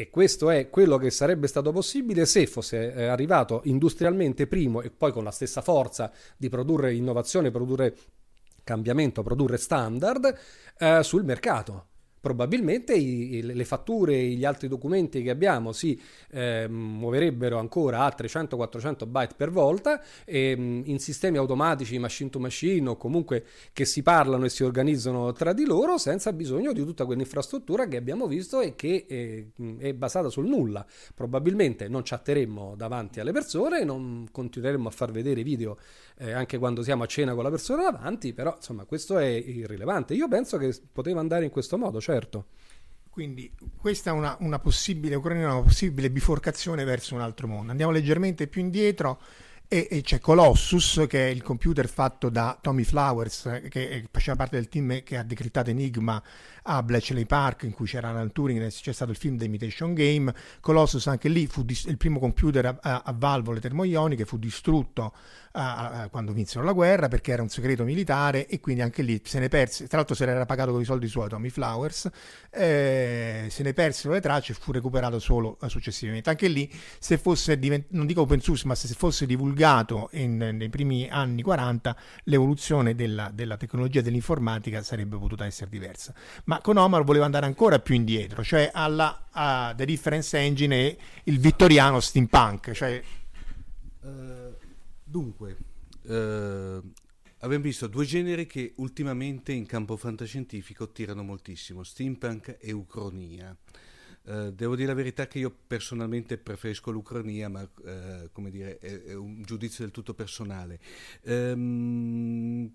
E 0.00 0.10
questo 0.10 0.48
è 0.50 0.70
quello 0.70 0.96
che 0.96 1.10
sarebbe 1.10 1.48
stato 1.48 1.72
possibile 1.72 2.24
se 2.24 2.46
fosse 2.46 2.94
eh, 2.94 3.06
arrivato 3.06 3.62
industrialmente 3.64 4.46
primo 4.46 4.80
e 4.80 4.90
poi 4.90 5.10
con 5.10 5.24
la 5.24 5.32
stessa 5.32 5.60
forza 5.60 6.12
di 6.36 6.48
produrre 6.48 6.94
innovazione, 6.94 7.50
produrre 7.50 7.96
cambiamento, 8.62 9.24
produrre 9.24 9.56
standard 9.56 10.38
eh, 10.78 11.02
sul 11.02 11.24
mercato 11.24 11.87
probabilmente 12.20 12.94
i, 12.94 13.42
le 13.42 13.64
fatture 13.64 14.14
e 14.14 14.28
gli 14.28 14.44
altri 14.44 14.68
documenti 14.68 15.22
che 15.22 15.30
abbiamo 15.30 15.72
si 15.72 16.00
eh, 16.30 16.66
muoverebbero 16.68 17.58
ancora 17.58 18.04
a 18.04 18.14
300-400 18.16 19.06
byte 19.06 19.34
per 19.36 19.50
volta 19.50 20.02
e, 20.24 20.54
mm, 20.56 20.82
in 20.84 20.98
sistemi 20.98 21.36
automatici 21.36 21.98
machine 21.98 22.30
to 22.30 22.38
machine 22.38 22.88
o 22.88 22.96
comunque 22.96 23.44
che 23.72 23.84
si 23.84 24.02
parlano 24.02 24.44
e 24.44 24.48
si 24.48 24.64
organizzano 24.64 25.32
tra 25.32 25.52
di 25.52 25.64
loro 25.64 25.98
senza 25.98 26.32
bisogno 26.32 26.72
di 26.72 26.84
tutta 26.84 27.04
quell'infrastruttura 27.04 27.86
che 27.86 27.96
abbiamo 27.96 28.26
visto 28.26 28.60
e 28.60 28.74
che 28.74 29.04
è, 29.06 29.14
eh, 29.14 29.76
è 29.78 29.94
basata 29.94 30.28
sul 30.28 30.46
nulla. 30.46 30.84
Probabilmente 31.14 31.88
non 31.88 32.02
chatteremmo 32.04 32.74
davanti 32.76 33.20
alle 33.20 33.32
persone, 33.32 33.84
non 33.84 34.26
continueremmo 34.30 34.88
a 34.88 34.90
far 34.90 35.10
vedere 35.10 35.42
video 35.42 35.78
eh, 36.18 36.32
anche 36.32 36.58
quando 36.58 36.82
siamo 36.82 37.04
a 37.04 37.06
cena 37.06 37.34
con 37.34 37.44
la 37.44 37.50
persona 37.50 37.82
davanti, 37.90 38.32
però 38.32 38.54
insomma 38.56 38.84
questo 38.84 39.18
è 39.18 39.26
irrilevante. 39.26 40.14
Io 40.14 40.28
penso 40.28 40.56
che 40.58 40.74
poteva 40.92 41.20
andare 41.20 41.44
in 41.44 41.50
questo 41.50 41.78
modo, 41.78 42.00
certo. 42.08 42.46
Quindi 43.10 43.52
questa 43.76 44.10
è 44.10 44.12
una, 44.12 44.34
una 44.40 44.58
possibile, 44.58 45.16
una 45.16 45.60
possibile 45.60 46.10
biforcazione 46.10 46.84
verso 46.84 47.14
un 47.14 47.20
altro 47.20 47.46
mondo. 47.46 47.70
Andiamo 47.70 47.92
leggermente 47.92 48.46
più 48.46 48.62
indietro 48.62 49.20
e, 49.68 49.86
e, 49.90 50.00
c'è 50.00 50.18
Colossus 50.18 51.04
che 51.06 51.28
è 51.28 51.30
il 51.30 51.42
computer 51.42 51.86
fatto 51.86 52.30
da 52.30 52.58
Tommy 52.58 52.84
Flowers 52.84 53.60
che 53.68 54.08
faceva 54.10 54.34
parte 54.34 54.56
del 54.56 54.68
team 54.68 55.02
che 55.02 55.18
ha 55.18 55.22
decrittato 55.22 55.68
Enigma 55.68 56.22
a 56.62 56.82
Bletchley 56.82 57.26
Park 57.26 57.64
in 57.64 57.72
cui 57.72 57.86
c'era 57.86 58.08
Alan 58.08 58.32
Turing 58.32 58.66
c'è 58.66 58.92
stato 58.92 59.10
il 59.10 59.18
film 59.18 59.36
The 59.36 59.44
Imitation 59.44 59.92
Game 59.92 60.34
Colossus 60.60 61.06
anche 61.08 61.28
lì 61.28 61.46
fu 61.46 61.64
dis- 61.64 61.84
il 61.84 61.98
primo 61.98 62.18
computer 62.18 62.64
a, 62.64 62.78
a, 62.80 63.02
a 63.04 63.14
valvole 63.14 63.60
termoioniche 63.60 64.24
fu 64.24 64.38
distrutto 64.38 65.12
a, 65.52 66.08
quando 66.10 66.32
vinsero 66.32 66.64
la 66.64 66.72
guerra 66.72 67.08
perché 67.08 67.32
era 67.32 67.42
un 67.42 67.48
segreto 67.48 67.84
militare 67.84 68.46
e 68.46 68.60
quindi 68.60 68.80
anche 68.80 69.02
lì 69.02 69.20
se 69.24 69.38
ne 69.38 69.48
perse, 69.48 69.86
tra 69.86 69.98
l'altro 69.98 70.14
se 70.14 70.24
l'era 70.24 70.46
pagato 70.46 70.70
con 70.70 70.80
i 70.80 70.84
soldi 70.84 71.08
suoi 71.08 71.28
Tommy 71.28 71.48
Flowers, 71.50 72.08
eh, 72.50 73.48
se 73.50 73.62
ne 73.62 73.72
persero 73.72 74.12
le 74.14 74.20
tracce 74.20 74.52
e 74.52 74.54
fu 74.54 74.72
recuperato 74.72 75.18
solo 75.18 75.58
eh, 75.60 75.68
successivamente. 75.68 76.30
Anche 76.30 76.48
lì 76.48 76.70
se 76.98 77.18
fosse, 77.18 77.58
divent- 77.58 77.86
non 77.90 78.06
dico 78.06 78.20
open 78.20 78.40
source, 78.40 78.66
ma 78.66 78.74
se 78.74 78.92
fosse 78.94 79.26
divulgato 79.26 79.57
in, 80.12 80.36
nei 80.36 80.68
primi 80.68 81.08
anni 81.08 81.42
40, 81.42 81.96
l'evoluzione 82.24 82.94
della, 82.94 83.30
della 83.32 83.56
tecnologia 83.56 84.00
dell'informatica 84.00 84.82
sarebbe 84.82 85.16
potuta 85.16 85.44
essere 85.44 85.70
diversa. 85.70 86.14
Ma 86.44 86.60
con 86.60 86.76
Omar 86.76 87.04
voleva 87.04 87.24
andare 87.24 87.46
ancora 87.46 87.78
più 87.78 87.94
indietro, 87.94 88.42
cioè 88.42 88.70
alla 88.72 89.74
The 89.76 89.84
Difference 89.84 90.36
Engine 90.36 90.76
e 90.76 90.98
il 91.24 91.38
vittoriano 91.38 92.00
steampunk, 92.00 92.72
cioè... 92.72 93.02
Uh 94.00 94.38
Dunque, 95.10 95.56
eh, 96.02 96.80
abbiamo 97.38 97.64
visto 97.64 97.86
due 97.86 98.04
generi 98.04 98.44
che 98.46 98.74
ultimamente 98.76 99.52
in 99.52 99.64
campo 99.64 99.96
fantascientifico 99.96 100.90
tirano 100.92 101.22
moltissimo, 101.22 101.82
steampunk 101.82 102.58
e 102.60 102.72
ucronia. 102.72 103.56
Uh, 104.28 104.50
devo 104.50 104.76
dire 104.76 104.88
la 104.88 104.94
verità 104.94 105.26
che 105.26 105.38
io 105.38 105.56
personalmente 105.66 106.36
preferisco 106.36 106.90
l'Ucronia, 106.90 107.48
ma 107.48 107.62
uh, 107.62 108.28
come 108.30 108.50
dire, 108.50 108.76
è, 108.76 109.04
è, 109.04 109.14
un 109.14 109.42
giudizio 109.42 109.84
del 109.84 109.90
tutto 109.90 110.12
personale. 110.12 110.78
Um, 111.22 112.70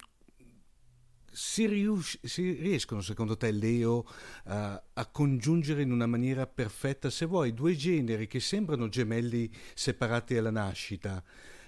si, 1.31 1.67
rius- 1.67 2.25
si, 2.25 2.53
riescono 2.53 3.01
secondo 3.01 3.37
te, 3.37 3.51
Leo, 3.51 3.97
uh, 3.97 4.05
a 4.45 5.09
congiungere 5.11 5.83
in 5.83 5.91
una 5.91 6.07
maniera 6.07 6.47
perfetta, 6.47 7.11
se 7.11 7.25
vuoi, 7.25 7.53
due 7.53 7.75
generi 7.75 8.25
che 8.25 8.39
sembrano 8.39 8.89
gemelli 8.89 9.51
separati 9.75 10.35
alla 10.35 10.51
nascita? 10.51 11.23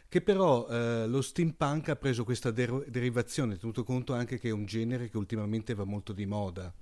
che 0.07 0.21
però 0.21 0.65
eh, 0.69 1.07
lo 1.07 1.21
steampunk 1.21 1.89
ha 1.89 1.95
preso 1.97 2.23
questa 2.23 2.49
der- 2.49 2.85
derivazione, 2.87 3.57
tenuto 3.57 3.83
conto 3.83 4.13
anche 4.13 4.39
che 4.39 4.47
è 4.47 4.51
un 4.51 4.65
genere 4.65 5.09
che 5.09 5.17
ultimamente 5.17 5.73
va 5.73 5.83
molto 5.83 6.13
di 6.13 6.25
moda. 6.25 6.73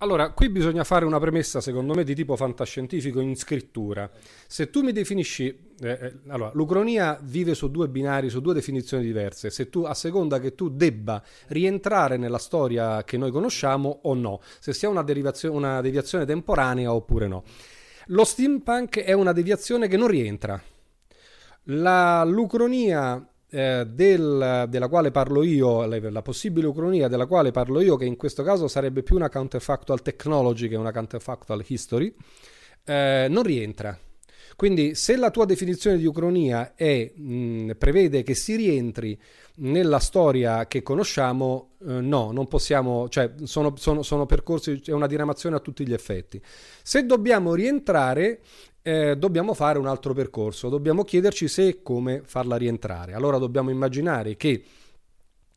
Allora, 0.00 0.30
qui 0.32 0.50
bisogna 0.50 0.84
fare 0.84 1.06
una 1.06 1.18
premessa, 1.18 1.62
secondo 1.62 1.94
me, 1.94 2.04
di 2.04 2.14
tipo 2.14 2.36
fantascientifico 2.36 3.20
in 3.20 3.34
scrittura. 3.34 4.10
Se 4.46 4.68
tu 4.68 4.82
mi 4.82 4.92
definisci, 4.92 5.46
eh, 5.80 5.88
eh, 5.88 6.12
allora, 6.28 6.50
l'ucronia 6.52 7.18
vive 7.22 7.54
su 7.54 7.70
due 7.70 7.88
binari, 7.88 8.28
su 8.28 8.42
due 8.42 8.52
definizioni 8.52 9.02
diverse. 9.02 9.48
Se 9.48 9.70
tu, 9.70 9.84
a 9.84 9.94
seconda 9.94 10.38
che 10.38 10.54
tu 10.54 10.68
debba 10.68 11.22
rientrare 11.46 12.18
nella 12.18 12.36
storia 12.36 13.04
che 13.04 13.16
noi 13.16 13.30
conosciamo 13.30 14.00
o 14.02 14.12
no, 14.12 14.42
se 14.58 14.74
sia 14.74 14.90
una, 14.90 15.02
una 15.44 15.80
deviazione 15.80 16.26
temporanea 16.26 16.92
oppure 16.92 17.26
no. 17.26 17.44
Lo 18.08 18.24
steampunk 18.24 19.00
è 19.00 19.12
una 19.12 19.32
deviazione 19.32 19.88
che 19.88 19.96
non 19.96 20.08
rientra. 20.08 20.62
La, 21.68 22.22
l'ucronia 22.22 23.26
eh, 23.50 23.86
del, 23.86 24.66
della 24.68 24.88
quale 24.88 25.10
parlo 25.10 25.42
io, 25.42 25.84
la, 25.86 26.22
possibile 26.22 26.66
ucronia 26.66 27.08
della 27.08 27.26
quale 27.26 27.50
parlo 27.50 27.80
io, 27.80 27.96
che 27.96 28.04
in 28.04 28.16
questo 28.16 28.42
caso 28.42 28.68
sarebbe 28.68 29.02
più 29.02 29.16
una 29.16 29.28
counterfactual 29.28 30.02
technology 30.02 30.68
che 30.68 30.76
una 30.76 30.92
counterfactual 30.92 31.64
history, 31.66 32.14
eh, 32.84 33.26
non 33.28 33.42
rientra. 33.42 33.98
Quindi 34.56 34.94
se 34.94 35.16
la 35.16 35.30
tua 35.30 35.44
definizione 35.44 35.98
di 35.98 36.06
ucronia 36.06 36.74
è, 36.74 37.12
mh, 37.14 37.72
prevede 37.76 38.22
che 38.22 38.34
si 38.34 38.56
rientri 38.56 39.20
nella 39.56 39.98
storia 39.98 40.66
che 40.66 40.82
conosciamo, 40.82 41.72
eh, 41.86 42.00
no, 42.00 42.32
non 42.32 42.48
possiamo, 42.48 43.06
cioè 43.10 43.32
sono, 43.42 43.74
sono, 43.76 44.02
sono 44.02 44.24
percorsi, 44.24 44.80
è 44.84 44.92
una 44.92 45.06
diramazione 45.06 45.56
a 45.56 45.60
tutti 45.60 45.86
gli 45.86 45.92
effetti. 45.92 46.40
Se 46.82 47.04
dobbiamo 47.04 47.54
rientrare, 47.54 48.40
eh, 48.86 49.16
dobbiamo 49.16 49.52
fare 49.52 49.80
un 49.80 49.88
altro 49.88 50.14
percorso, 50.14 50.68
dobbiamo 50.68 51.02
chiederci 51.02 51.48
se 51.48 51.66
e 51.66 51.82
come 51.82 52.22
farla 52.24 52.54
rientrare. 52.54 53.14
Allora 53.14 53.36
dobbiamo 53.36 53.70
immaginare 53.70 54.36
che 54.36 54.62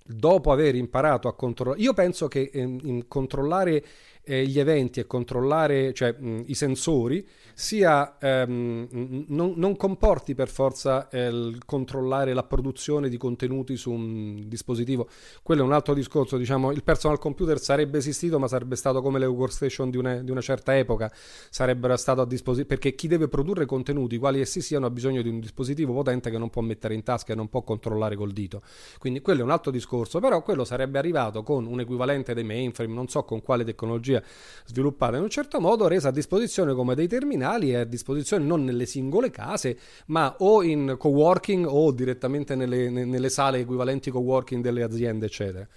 dopo 0.04 0.52
aver 0.52 0.74
imparato 0.74 1.28
a 1.28 1.36
controllare, 1.36 1.80
io 1.80 1.94
penso 1.94 2.28
che 2.28 2.50
eh, 2.52 3.06
controllare 3.08 3.86
eh, 4.30 4.46
gli 4.46 4.60
eventi 4.60 5.00
e 5.00 5.08
controllare 5.08 5.92
cioè, 5.92 6.16
mh, 6.16 6.44
i 6.46 6.54
sensori 6.54 7.28
sia, 7.56 8.18
ehm, 8.20 9.26
non, 9.30 9.54
non, 9.56 9.76
comporti 9.76 10.36
per 10.36 10.50
forza 10.50 11.10
eh, 11.10 11.58
controllare 11.66 12.34
la 12.34 12.44
produzione 12.44 13.10
di 13.10 13.18
contenuti 13.18 13.76
su 13.76 13.92
un 13.92 14.48
dispositivo. 14.48 15.10
Quello 15.42 15.64
è 15.64 15.66
un 15.66 15.74
altro 15.74 15.96
discorso, 15.96 16.38
diciamo, 16.38 16.72
il 16.72 16.84
personal 16.84 17.18
computer 17.18 17.60
sarebbe 17.60 17.98
esistito 17.98 18.38
ma 18.38 18.48
sarebbe 18.48 18.76
stato 18.76 19.02
come 19.02 19.18
le 19.18 19.26
workstation 19.26 19.90
di 19.90 19.98
una, 19.98 20.22
di 20.22 20.30
una 20.30 20.42
certa 20.42 20.78
epoca, 20.78 21.12
sarebbero 21.50 21.98
stato 21.98 22.22
a 22.22 22.26
disposizione, 22.28 22.68
perché 22.68 22.94
chi 22.94 23.08
deve 23.08 23.28
produrre 23.28 23.66
contenuti, 23.66 24.18
quali 24.18 24.40
essi 24.40 24.62
siano, 24.62 24.86
ha 24.86 24.92
bisogno 24.92 25.24
di 25.24 25.30
un 25.30 25.40
dispositivo 25.40 25.92
potente 25.92 26.30
che 26.30 26.38
non 26.38 26.52
può 26.52 26.62
mettere 26.62 26.94
in 26.94 27.02
tasca 27.02 27.34
e 27.34 27.36
non 27.36 27.50
può 27.50 27.64
controllare 27.64 28.16
col 28.16 28.32
dito. 28.32 28.62
Quindi 29.00 29.22
quello 29.22 29.42
è 29.42 29.44
un 29.44 29.52
altro 29.52 29.72
discorso, 29.72 30.20
però 30.20 30.44
quello 30.44 30.64
sarebbe 30.64 31.00
arrivato 31.00 31.42
con 31.42 31.66
un 31.66 31.80
equivalente 31.80 32.36
dei 32.36 32.44
mainframe, 32.44 32.94
non 32.94 33.08
so 33.08 33.24
con 33.24 33.42
quale 33.42 33.64
tecnologia 33.64 34.19
sviluppata 34.66 35.18
in 35.18 35.24
un 35.24 35.30
certo 35.30 35.60
modo, 35.60 35.88
resa 35.88 36.10
a 36.10 36.12
disposizione 36.12 36.74
come 36.74 36.96
dei 36.96 37.08
terminali 37.08 37.72
è 37.72 37.78
a 37.78 37.84
disposizione 37.84 38.46
non 38.46 38.64
nelle 38.64 38.86
singole 38.86 39.30
case, 39.30 39.78
ma 40.08 40.36
o 40.40 40.64
in 40.64 40.96
co-working 40.98 41.66
o 41.68 41.92
direttamente 41.92 42.56
nelle, 42.56 42.90
nelle 42.90 43.30
sale 43.30 43.60
equivalenti 43.60 44.12
co-working 44.12 44.64
delle 44.64 44.84
aziende, 44.84 45.26
eccetera. 45.26 45.68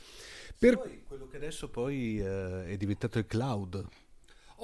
Per... 0.58 0.78
Poi, 0.78 1.02
quello 1.06 1.26
che 1.26 1.36
adesso 1.36 1.68
poi 1.68 2.20
eh, 2.20 2.66
è 2.66 2.76
diventato 2.76 3.18
il 3.18 3.26
cloud 3.26 3.84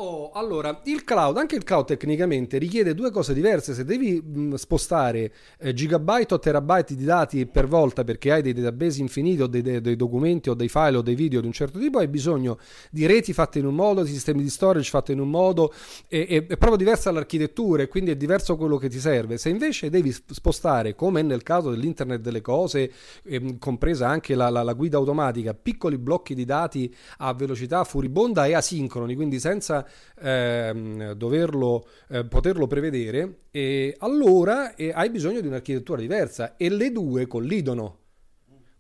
Oh, 0.00 0.31
allora, 0.31 0.81
il 0.85 1.02
cloud, 1.02 1.38
anche 1.38 1.57
il 1.57 1.64
cloud 1.64 1.87
tecnicamente 1.87 2.57
richiede 2.57 2.95
due 2.95 3.11
cose 3.11 3.35
diverse. 3.35 3.75
Se 3.75 3.85
devi 3.85 4.23
mh, 4.23 4.55
spostare 4.55 5.33
eh, 5.59 5.75
gigabyte 5.75 6.35
o 6.35 6.38
terabyte 6.38 6.95
di 6.95 7.02
dati 7.02 7.47
per 7.47 7.67
volta 7.67 8.05
perché 8.05 8.31
hai 8.31 8.40
dei 8.40 8.52
database 8.52 9.00
infiniti 9.00 9.43
o 9.43 9.49
dei, 9.49 9.61
dei, 9.61 9.81
dei, 9.81 9.97
documenti 9.97 10.50
o 10.50 10.55
dei 10.55 10.69
file 10.69 10.99
o 10.99 11.02
dei 11.02 11.17
video 11.17 11.40
di 11.40 11.49
un 11.49 11.52
certo 11.52 11.81
tipo, 11.81 11.99
hai 11.99 12.07
bisogno 12.07 12.59
di 12.93 13.07
reti 13.07 13.33
fatte 13.33 13.59
in 13.59 13.67
un 13.67 13.75
modo, 13.75 14.05
di 14.05 14.12
sistemi 14.12 14.45
di 14.45 14.50
storage 14.50 14.88
fatti 14.88 15.11
in 15.11 15.19
un 15.19 15.31
modo, 15.31 15.73
e, 16.07 16.26
e, 16.28 16.37
è 16.47 16.57
proprio 16.57 16.76
diversa 16.76 17.11
l'architettura 17.11 17.83
e 17.83 17.88
quindi 17.88 18.12
è 18.12 18.17
diverso 18.17 18.57
quello 18.57 18.76
che 18.76 18.88
ti 18.88 19.00
serve. 19.00 19.37
Se 19.37 19.49
invece 19.49 19.90
devi 19.90 20.12
spostare, 20.12 20.95
come 20.95 21.23
nel 21.23 21.43
caso 21.43 21.71
dell'internet 21.71 22.21
delle 22.21 22.40
cose, 22.40 22.93
eh, 23.25 23.57
compresa 23.59 24.07
anche 24.07 24.37
la, 24.37 24.49
la, 24.49 24.62
la 24.62 24.75
guida 24.75 24.97
automatica, 24.97 25.55
piccoli 25.55 25.99
blocchi 25.99 26.37
di 26.37 26.45
dati 26.45 26.95
a 27.17 27.35
velocità 27.35 27.83
furibonda 27.83 28.47
e 28.47 28.55
asincroni, 28.55 29.17
quindi 29.17 29.40
senza 29.40 29.87
ehm, 30.21 31.12
doverlo, 31.12 31.87
eh, 32.09 32.25
poterlo 32.25 32.66
prevedere, 32.66 33.40
e 33.50 33.95
allora 33.99 34.75
eh, 34.75 34.92
hai 34.95 35.11
bisogno 35.11 35.40
di 35.40 35.47
un'architettura 35.47 36.00
diversa 36.00 36.57
e 36.57 36.68
le 36.68 36.92
due 36.92 37.26
collidono. 37.26 37.97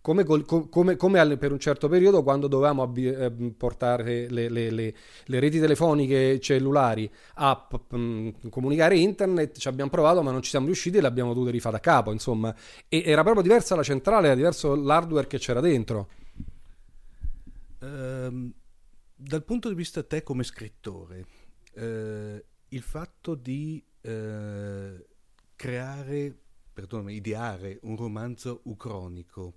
Come, 0.00 0.24
come, 0.24 0.96
come, 0.96 1.36
per 1.36 1.52
un 1.52 1.58
certo 1.58 1.86
periodo 1.88 2.22
quando 2.22 2.46
dovevamo 2.46 2.82
abbi- 2.82 3.08
eh, 3.08 3.30
portare 3.30 4.26
le, 4.30 4.48
le, 4.48 4.70
le, 4.70 4.94
le, 5.26 5.40
reti 5.40 5.60
telefoniche 5.60 6.40
cellulari 6.40 7.10
a 7.34 7.56
p- 7.56 7.80
p- 7.86 8.48
comunicare 8.48 8.96
internet, 8.96 9.58
ci 9.58 9.68
abbiamo 9.68 9.90
provato 9.90 10.22
ma 10.22 10.30
non 10.30 10.40
ci 10.40 10.48
siamo 10.48 10.64
riusciti 10.64 10.96
e 10.96 11.02
le 11.02 11.08
abbiamo 11.08 11.34
dovute 11.34 11.50
rifare 11.50 11.76
a 11.76 11.80
capo, 11.80 12.10
insomma. 12.10 12.54
E 12.88 13.02
era 13.04 13.22
proprio 13.22 13.42
diversa 13.42 13.74
la 13.76 13.82
centrale, 13.82 14.28
era 14.28 14.36
diverso 14.36 14.74
l'hardware 14.74 15.26
che 15.26 15.38
c'era 15.38 15.60
dentro. 15.60 16.08
Um, 17.80 18.52
dal 19.20 19.44
punto 19.44 19.68
di 19.68 19.74
vista 19.74 20.04
te 20.04 20.22
come 20.22 20.44
scrittore, 20.44 21.26
eh, 21.74 22.44
il 22.68 22.82
fatto 22.82 23.34
di 23.34 23.84
eh, 24.00 25.06
creare, 25.56 26.38
perdonami, 26.72 27.14
ideare 27.14 27.80
un 27.82 27.96
romanzo 27.96 28.60
ucronico 28.64 29.56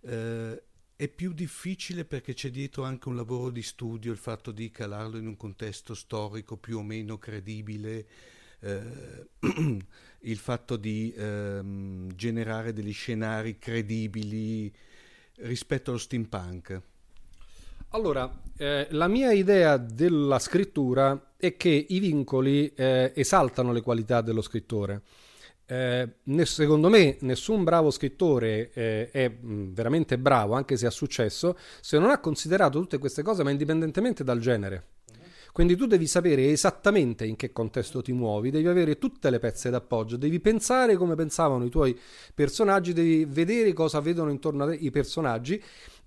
eh, 0.00 0.62
è 0.96 1.08
più 1.08 1.34
difficile 1.34 2.06
perché 2.06 2.32
c'è 2.32 2.50
dietro 2.50 2.84
anche 2.84 3.08
un 3.08 3.16
lavoro 3.16 3.50
di 3.50 3.62
studio, 3.62 4.10
il 4.10 4.16
fatto 4.16 4.52
di 4.52 4.70
calarlo 4.70 5.18
in 5.18 5.26
un 5.26 5.36
contesto 5.36 5.94
storico 5.94 6.56
più 6.56 6.78
o 6.78 6.82
meno 6.82 7.18
credibile, 7.18 8.06
eh, 8.60 9.28
il 10.20 10.38
fatto 10.38 10.76
di 10.76 11.12
ehm, 11.14 12.10
generare 12.14 12.72
degli 12.72 12.92
scenari 12.92 13.58
credibili 13.58 14.72
rispetto 15.40 15.90
allo 15.90 15.98
steampunk. 15.98 16.80
Allora, 17.94 18.28
eh, 18.56 18.88
la 18.90 19.06
mia 19.06 19.30
idea 19.30 19.76
della 19.76 20.40
scrittura 20.40 21.34
è 21.36 21.56
che 21.56 21.86
i 21.88 22.00
vincoli 22.00 22.72
eh, 22.74 23.12
esaltano 23.14 23.70
le 23.70 23.82
qualità 23.82 24.20
dello 24.20 24.42
scrittore. 24.42 25.02
Eh, 25.64 26.16
secondo 26.42 26.88
me 26.88 27.18
nessun 27.20 27.62
bravo 27.62 27.92
scrittore 27.92 28.72
eh, 28.72 29.10
è 29.12 29.28
mh, 29.28 29.74
veramente 29.74 30.18
bravo, 30.18 30.54
anche 30.54 30.76
se 30.76 30.86
ha 30.86 30.90
successo, 30.90 31.56
se 31.80 31.96
non 32.00 32.10
ha 32.10 32.18
considerato 32.18 32.80
tutte 32.80 32.98
queste 32.98 33.22
cose, 33.22 33.44
ma 33.44 33.50
indipendentemente 33.50 34.24
dal 34.24 34.40
genere. 34.40 34.86
Quindi 35.52 35.76
tu 35.76 35.86
devi 35.86 36.08
sapere 36.08 36.50
esattamente 36.50 37.24
in 37.24 37.36
che 37.36 37.52
contesto 37.52 38.02
ti 38.02 38.10
muovi, 38.10 38.50
devi 38.50 38.66
avere 38.66 38.98
tutte 38.98 39.30
le 39.30 39.38
pezze 39.38 39.70
d'appoggio, 39.70 40.16
devi 40.16 40.40
pensare 40.40 40.96
come 40.96 41.14
pensavano 41.14 41.64
i 41.64 41.70
tuoi 41.70 41.96
personaggi, 42.34 42.92
devi 42.92 43.24
vedere 43.24 43.72
cosa 43.72 44.00
vedono 44.00 44.32
intorno 44.32 44.64
a 44.64 44.70
te 44.70 44.74
i 44.74 44.90
personaggi 44.90 45.62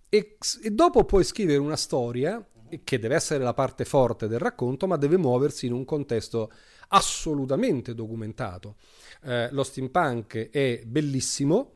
e, 0.10 0.38
e 0.64 0.72
dopo 0.72 1.04
puoi 1.06 1.24
scrivere 1.24 1.60
una 1.60 1.76
storia 1.76 2.46
che 2.84 3.00
deve 3.00 3.16
essere 3.16 3.44
la 3.44 3.54
parte 3.54 3.86
forte 3.86 4.28
del 4.28 4.40
racconto, 4.40 4.88
ma 4.88 4.98
deve 4.98 5.18
muoversi 5.18 5.66
in 5.66 5.74
un 5.74 5.86
contesto 5.86 6.52
assolutamente 6.90 7.94
documentato. 7.94 8.76
Eh, 9.24 9.50
lo 9.52 9.64
steampunk 9.64 10.50
è 10.50 10.84
bellissimo. 10.86 11.74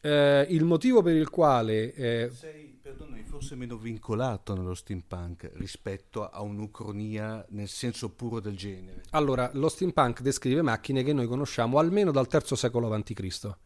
Eh, 0.00 0.46
il 0.50 0.64
motivo 0.64 1.02
per 1.02 1.16
il 1.16 1.28
quale 1.28 1.92
eh, 1.92 2.30
sei, 2.32 2.78
perdonami, 2.80 3.24
forse 3.24 3.56
meno 3.56 3.76
vincolato 3.76 4.54
nello 4.54 4.74
steampunk 4.74 5.50
rispetto 5.54 6.28
a 6.28 6.40
un'ucronia 6.42 7.44
nel 7.50 7.68
senso 7.68 8.10
puro 8.10 8.38
del 8.38 8.56
genere. 8.56 9.02
Allora, 9.10 9.50
lo 9.54 9.68
steampunk 9.68 10.20
descrive 10.20 10.62
macchine 10.62 11.02
che 11.02 11.12
noi 11.12 11.26
conosciamo 11.26 11.78
almeno 11.78 12.12
dal 12.12 12.28
III 12.30 12.56
secolo 12.56 12.92
a.C. 12.92 13.56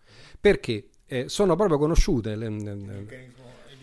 Perché 0.40 0.88
eh, 1.06 1.28
sono 1.28 1.54
proprio 1.54 1.78
conosciute 1.78 2.34
le, 2.34 2.48
le, 2.48 3.06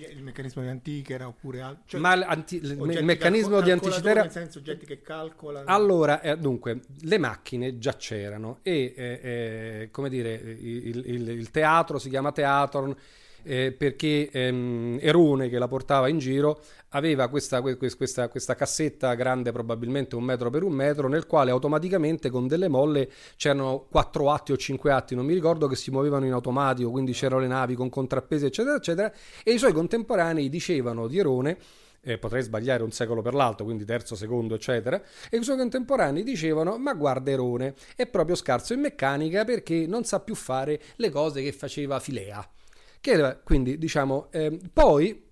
il 0.07 0.23
meccanismo 0.23 0.61
di 0.61 0.67
antichera 0.67 1.27
oppure 1.27 1.61
altro. 1.61 1.83
Cioè, 1.85 1.99
Ma 1.99 2.11
anti, 2.11 2.57
il, 2.57 3.03
meccanismo 3.03 3.61
di 3.61 3.71
antichera... 3.71 4.21
Nel 4.21 4.31
senso 4.31 4.59
oggetti 4.59 4.85
che 4.85 5.01
calcolano... 5.01 5.65
Allora, 5.67 6.21
eh, 6.21 6.37
dunque, 6.37 6.81
le 7.01 7.17
macchine 7.17 7.77
già 7.77 7.95
c'erano 7.95 8.59
e, 8.61 8.93
eh, 8.95 9.19
eh, 9.21 9.89
come 9.91 10.09
dire, 10.09 10.33
il, 10.33 11.03
il, 11.05 11.29
il, 11.29 11.51
teatro 11.51 11.97
si 11.97 12.09
chiama 12.09 12.31
teatron 12.31 12.95
eh, 13.43 13.71
perché 13.71 14.29
ehm, 14.31 14.97
Erone 15.01 15.49
che 15.49 15.57
la 15.57 15.67
portava 15.67 16.07
in 16.07 16.17
giro 16.17 16.61
aveva 16.89 17.27
questa, 17.27 17.61
questa, 17.61 18.27
questa, 18.29 18.55
cassetta 18.55 19.13
grande 19.13 19.51
probabilmente 19.51 20.15
un 20.15 20.23
metro 20.23 20.49
per 20.49 20.63
un 20.63 20.73
metro 20.73 21.07
nel 21.07 21.27
quale 21.27 21.51
automaticamente 21.51 22.29
con 22.29 22.47
delle 22.47 22.67
molle 22.67 23.09
c'erano 23.35 23.85
quattro 23.89 24.31
atti 24.31 24.51
o 24.51 24.57
cinque 24.57 24.91
atti 24.91 25.15
non 25.15 25.25
mi 25.25 25.33
ricordo 25.33 25.67
che 25.67 25.75
si 25.75 25.91
muovevano 25.91 26.25
in 26.25 26.33
automatico 26.33 26.89
quindi 26.89 27.13
c'erano 27.13 27.41
le 27.41 27.47
navi 27.47 27.75
con 27.75 27.89
contrappesi 27.89 28.45
eccetera 28.45 28.75
eccetera 28.75 29.11
e 29.43 29.51
i 29.51 29.57
suoi 29.57 29.73
contemporanei 29.73 30.49
dicevano 30.49 31.07
di 31.07 31.19
Erone 31.19 31.57
eh, 32.01 32.17
potrei 32.17 32.41
sbagliare 32.41 32.83
un 32.83 32.91
secolo 32.91 33.21
per 33.21 33.33
l'altro, 33.33 33.65
quindi 33.65 33.85
terzo, 33.85 34.15
secondo, 34.15 34.55
eccetera, 34.55 35.01
e 35.29 35.37
i 35.37 35.43
suoi 35.43 35.57
contemporanei 35.57 36.23
dicevano, 36.23 36.77
ma 36.77 36.93
guarda 36.93 37.31
Erone, 37.31 37.75
è 37.95 38.07
proprio 38.07 38.35
scarso 38.35 38.73
in 38.73 38.79
meccanica 38.79 39.43
perché 39.43 39.85
non 39.85 40.03
sa 40.03 40.19
più 40.19 40.35
fare 40.35 40.79
le 40.95 41.09
cose 41.09 41.41
che 41.41 41.51
faceva 41.51 41.99
Filea. 41.99 42.47
Che, 43.01 43.39
quindi, 43.43 43.77
diciamo, 43.77 44.27
eh, 44.31 44.59
poi, 44.73 45.28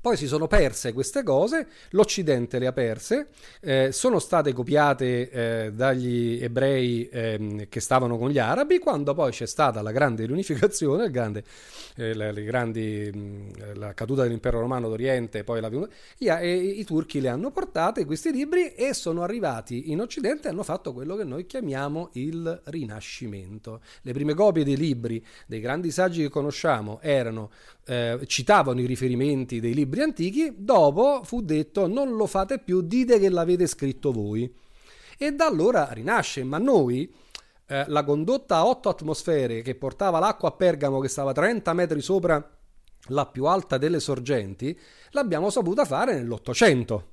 Poi 0.00 0.16
si 0.16 0.26
sono 0.26 0.46
perse 0.46 0.94
queste 0.94 1.22
cose, 1.22 1.66
l'Occidente 1.90 2.58
le 2.58 2.66
ha 2.66 2.72
perse, 2.72 3.28
eh, 3.60 3.92
sono 3.92 4.18
state 4.18 4.54
copiate 4.54 5.30
eh, 5.30 5.72
dagli 5.74 6.38
ebrei 6.42 7.06
eh, 7.10 7.66
che 7.68 7.80
stavano 7.80 8.16
con 8.16 8.30
gli 8.30 8.38
arabi, 8.38 8.78
quando 8.78 9.12
poi 9.12 9.30
c'è 9.30 9.44
stata 9.44 9.82
la 9.82 9.92
grande 9.92 10.24
riunificazione, 10.24 11.10
grande, 11.10 11.44
eh, 11.96 12.14
le 12.14 12.44
grandi, 12.44 13.10
mh, 13.12 13.74
la 13.78 13.92
caduta 13.92 14.22
dell'impero 14.22 14.58
romano 14.60 14.88
d'Oriente, 14.88 15.44
poi 15.44 15.60
la, 15.60 15.68
e, 16.38 16.56
i 16.56 16.84
turchi 16.84 17.20
le 17.20 17.28
hanno 17.28 17.50
portate 17.50 18.06
questi 18.06 18.32
libri 18.32 18.72
e 18.72 18.94
sono 18.94 19.22
arrivati 19.22 19.90
in 19.90 20.00
Occidente 20.00 20.48
e 20.48 20.50
hanno 20.52 20.62
fatto 20.62 20.94
quello 20.94 21.14
che 21.14 21.24
noi 21.24 21.44
chiamiamo 21.44 22.08
il 22.14 22.62
Rinascimento. 22.64 23.82
Le 24.00 24.12
prime 24.14 24.32
copie 24.32 24.64
dei 24.64 24.78
libri, 24.78 25.22
dei 25.46 25.60
grandi 25.60 25.90
saggi 25.90 26.22
che 26.22 26.30
conosciamo, 26.30 27.00
erano 27.02 27.50
eh, 27.90 28.20
citavano 28.26 28.80
i 28.80 28.86
riferimenti 28.86 29.58
dei 29.58 29.74
libri 29.74 29.89
antichi, 29.98 30.54
dopo 30.56 31.22
fu 31.24 31.40
detto 31.40 31.86
non 31.86 32.14
lo 32.14 32.26
fate 32.26 32.58
più, 32.58 32.82
dite 32.82 33.18
che 33.18 33.28
l'avete 33.28 33.66
scritto 33.66 34.12
voi. 34.12 34.52
E 35.18 35.32
da 35.32 35.46
allora 35.46 35.88
rinasce, 35.92 36.44
ma 36.44 36.58
noi 36.58 37.12
eh, 37.66 37.84
la 37.88 38.04
condotta 38.04 38.56
a 38.56 38.66
8 38.66 38.88
atmosfere 38.88 39.62
che 39.62 39.74
portava 39.74 40.18
l'acqua 40.18 40.48
a 40.48 40.52
Pergamo 40.52 41.00
che 41.00 41.08
stava 41.08 41.32
30 41.32 41.72
metri 41.72 42.00
sopra 42.00 42.58
la 43.08 43.26
più 43.26 43.46
alta 43.46 43.78
delle 43.78 44.00
sorgenti, 44.00 44.78
l'abbiamo 45.10 45.50
saputa 45.50 45.84
fare 45.84 46.14
nell'Ottocento. 46.14 47.08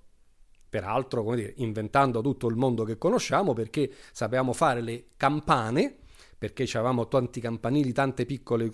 Peraltro, 0.70 1.24
come 1.24 1.38
dire, 1.38 1.54
inventando 1.58 2.22
tutto 2.22 2.48
il 2.48 2.56
mondo 2.56 2.84
che 2.84 2.98
conosciamo 2.98 3.54
perché 3.54 3.90
sapevamo 4.12 4.54
fare 4.54 4.82
le 4.82 5.06
campane 5.16 5.98
perché 6.38 6.64
avevamo 6.74 7.08
tanti 7.08 7.42
campanili, 7.42 7.92
tanti 7.94 8.26
piccoli, 8.26 8.70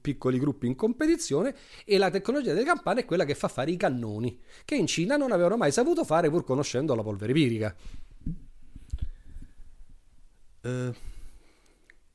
piccoli 0.00 0.38
gruppi 0.38 0.66
in 0.66 0.74
competizione 0.74 1.54
e 1.84 1.98
la 1.98 2.10
tecnologia 2.10 2.52
delle 2.52 2.64
campane 2.64 3.02
è 3.02 3.04
quella 3.04 3.24
che 3.24 3.34
fa 3.34 3.48
fare 3.48 3.70
i 3.70 3.76
cannoni, 3.76 4.40
che 4.64 4.74
in 4.74 4.86
Cina 4.86 5.16
non 5.16 5.30
avevano 5.30 5.56
mai 5.56 5.70
saputo 5.70 6.04
fare 6.04 6.30
pur 6.30 6.44
conoscendo 6.44 6.94
la 6.94 7.02
polvere 7.02 7.32
pirica. 7.32 7.74
Uh, 10.62 10.92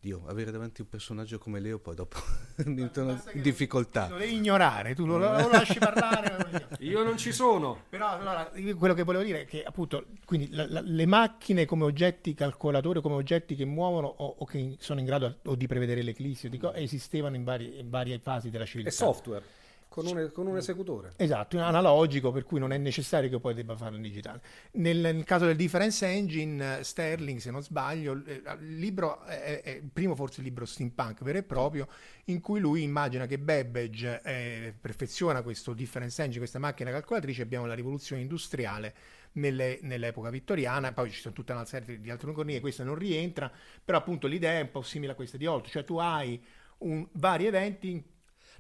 Dio, 0.02 0.24
avere 0.26 0.50
davanti 0.50 0.82
un 0.82 0.90
personaggio 0.90 1.38
come 1.38 1.60
Leo 1.60 1.78
poi 1.78 1.94
dopo 1.94 2.18
mi 2.66 2.82
in 2.82 3.42
difficoltà. 3.42 4.10
Lo 4.10 4.18
devi 4.18 4.34
ignorare, 4.34 4.96
tu 4.96 5.06
lo, 5.06 5.20
lo 5.20 5.28
lasci 5.48 5.78
parlare. 5.78 6.70
Io 6.80 7.04
non 7.04 7.18
ci 7.18 7.32
sono. 7.32 7.84
Però 7.88 8.10
allora, 8.10 8.52
quello 8.76 8.96
che 8.96 9.04
volevo 9.04 9.24
dire 9.24 9.42
è 9.42 9.46
che 9.46 9.64
appunto 9.64 10.06
quindi, 10.26 10.50
la, 10.54 10.66
la, 10.68 10.82
le 10.84 11.06
macchine 11.06 11.66
come 11.66 11.84
oggetti 11.84 12.34
calcolatori, 12.34 13.00
come 13.00 13.14
oggetti 13.14 13.54
che 13.54 13.64
muovono 13.64 14.08
o, 14.08 14.38
o 14.40 14.46
che 14.46 14.76
sono 14.80 15.00
in 15.00 15.06
grado 15.06 15.38
o 15.46 15.54
di 15.54 15.68
prevedere 15.68 16.02
l'eclissi, 16.02 16.50
dico, 16.50 16.74
esistevano 16.74 17.36
in, 17.36 17.44
vari, 17.44 17.78
in 17.78 17.92
varie 17.92 18.18
fasi 18.18 18.50
della 18.50 18.66
civiltà. 18.66 18.90
È 18.90 18.94
software. 18.94 19.44
Con 19.92 20.08
un, 20.08 20.32
con 20.34 20.48
un, 20.48 20.56
esecutore. 20.56 21.12
Esatto, 21.18 21.60
analogico, 21.60 22.32
per 22.32 22.46
cui 22.46 22.60
non 22.60 22.72
è 22.72 22.78
necessario 22.78 23.30
che 23.30 23.42
poi 23.42 23.54
debba 23.54 23.76
farlo 23.76 23.98
in 23.98 24.02
digitale. 24.02 24.42
Nel, 24.76 25.00
nel 25.00 25.26
caso 25.26 25.46
del 25.46 25.58
Difference 25.58 26.06
Engine, 26.06 26.80
eh, 26.80 26.84
Sterling, 26.86 27.40
se 27.40 27.52
non 27.52 27.62
sbaglio, 27.62 28.14
eh, 28.26 28.42
il 28.62 28.78
libro 28.78 29.22
è, 29.26 29.62
è, 29.62 29.70
il 29.72 29.90
primo 29.92 30.16
forse 30.16 30.40
il 30.40 30.46
libro 30.46 30.64
steampunk 30.64 31.24
vero 31.24 31.40
e 31.40 31.44
proprio, 31.44 31.90
in 32.28 32.40
cui 32.40 32.62
lui 32.62 32.84
immagina 32.84 33.26
che 33.26 33.38
Babbage 33.38 34.22
eh, 34.24 34.74
perfeziona 34.80 35.42
questo 35.42 35.74
Difference 35.74 36.22
Engine, 36.22 36.40
questa 36.40 36.60
macchina 36.60 36.90
calcolatrice, 36.90 37.42
abbiamo 37.42 37.66
la 37.66 37.74
rivoluzione 37.74 38.22
industriale 38.22 38.96
nelle, 39.34 39.80
nell'epoca 39.82 40.30
vittoriana, 40.30 40.94
poi 40.94 41.12
ci 41.12 41.20
sono 41.20 41.34
tutta 41.34 41.52
una 41.52 41.66
serie 41.66 42.00
di 42.00 42.10
altre 42.10 42.32
economie, 42.32 42.62
questa 42.62 42.86
non 42.86 42.96
rientra, 42.96 43.52
però 43.84 43.98
appunto 43.98 44.28
l'idea 44.28 44.60
è 44.60 44.62
un 44.62 44.72
po' 44.72 44.84
simile 44.84 45.12
a 45.12 45.16
questa 45.16 45.36
di 45.36 45.46
Holt, 45.48 45.68
cioè 45.68 45.84
tu 45.84 45.98
hai 45.98 46.42
un, 46.78 47.06
vari 47.12 47.46
eventi 47.46 48.11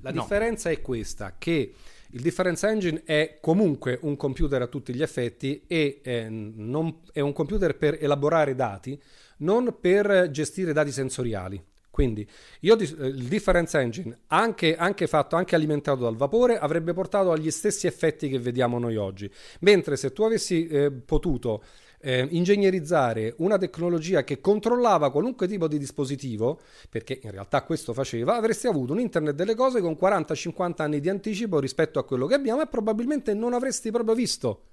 la 0.01 0.11
no. 0.11 0.21
differenza 0.21 0.69
è 0.69 0.81
questa, 0.81 1.35
che 1.37 1.73
il 2.13 2.21
Difference 2.21 2.67
Engine 2.67 3.03
è 3.05 3.37
comunque 3.39 3.97
un 4.01 4.17
computer 4.17 4.61
a 4.61 4.67
tutti 4.67 4.93
gli 4.93 5.01
effetti 5.01 5.63
e 5.67 6.01
eh, 6.03 6.27
non, 6.29 6.99
è 7.13 7.21
un 7.21 7.31
computer 7.31 7.77
per 7.77 7.97
elaborare 8.01 8.53
dati, 8.55 8.99
non 9.37 9.77
per 9.79 10.29
gestire 10.29 10.73
dati 10.73 10.91
sensoriali. 10.91 11.63
Quindi 11.89 12.27
io, 12.61 12.77
eh, 12.77 12.83
il 12.83 13.27
Difference 13.27 13.77
Engine, 13.77 14.17
anche, 14.27 14.75
anche, 14.75 15.07
fatto, 15.07 15.35
anche 15.35 15.55
alimentato 15.55 16.03
dal 16.03 16.15
vapore, 16.15 16.57
avrebbe 16.57 16.93
portato 16.93 17.31
agli 17.31 17.51
stessi 17.51 17.85
effetti 17.85 18.29
che 18.29 18.39
vediamo 18.39 18.79
noi 18.79 18.95
oggi. 18.95 19.31
Mentre 19.59 19.97
se 19.97 20.11
tu 20.11 20.23
avessi 20.23 20.67
eh, 20.67 20.91
potuto 20.91 21.63
eh, 22.01 22.27
ingegnerizzare 22.31 23.33
una 23.37 23.57
tecnologia 23.57 24.23
che 24.23 24.41
controllava 24.41 25.11
qualunque 25.11 25.47
tipo 25.47 25.67
di 25.67 25.77
dispositivo, 25.77 26.59
perché 26.89 27.19
in 27.21 27.31
realtà 27.31 27.63
questo 27.63 27.93
faceva, 27.93 28.35
avresti 28.35 28.67
avuto 28.67 28.93
un 28.93 28.99
internet 28.99 29.35
delle 29.35 29.55
cose 29.55 29.81
con 29.81 29.97
40-50 29.99 30.81
anni 30.81 30.99
di 30.99 31.09
anticipo 31.09 31.59
rispetto 31.59 31.99
a 31.99 32.03
quello 32.03 32.25
che 32.25 32.33
abbiamo 32.33 32.61
e 32.61 32.67
probabilmente 32.67 33.33
non 33.33 33.53
avresti 33.53 33.91
proprio 33.91 34.15
visto 34.15 34.65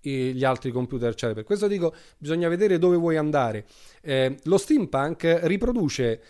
gli 0.00 0.44
altri 0.44 0.70
computer 0.70 1.08
eccetera. 1.08 1.34
Per 1.34 1.44
questo 1.44 1.66
dico 1.66 1.94
bisogna 2.16 2.48
vedere 2.48 2.78
dove 2.78 2.96
vuoi 2.96 3.16
andare. 3.16 3.66
Eh, 4.00 4.38
lo 4.44 4.56
steampunk 4.56 5.40
riproduce 5.42 6.22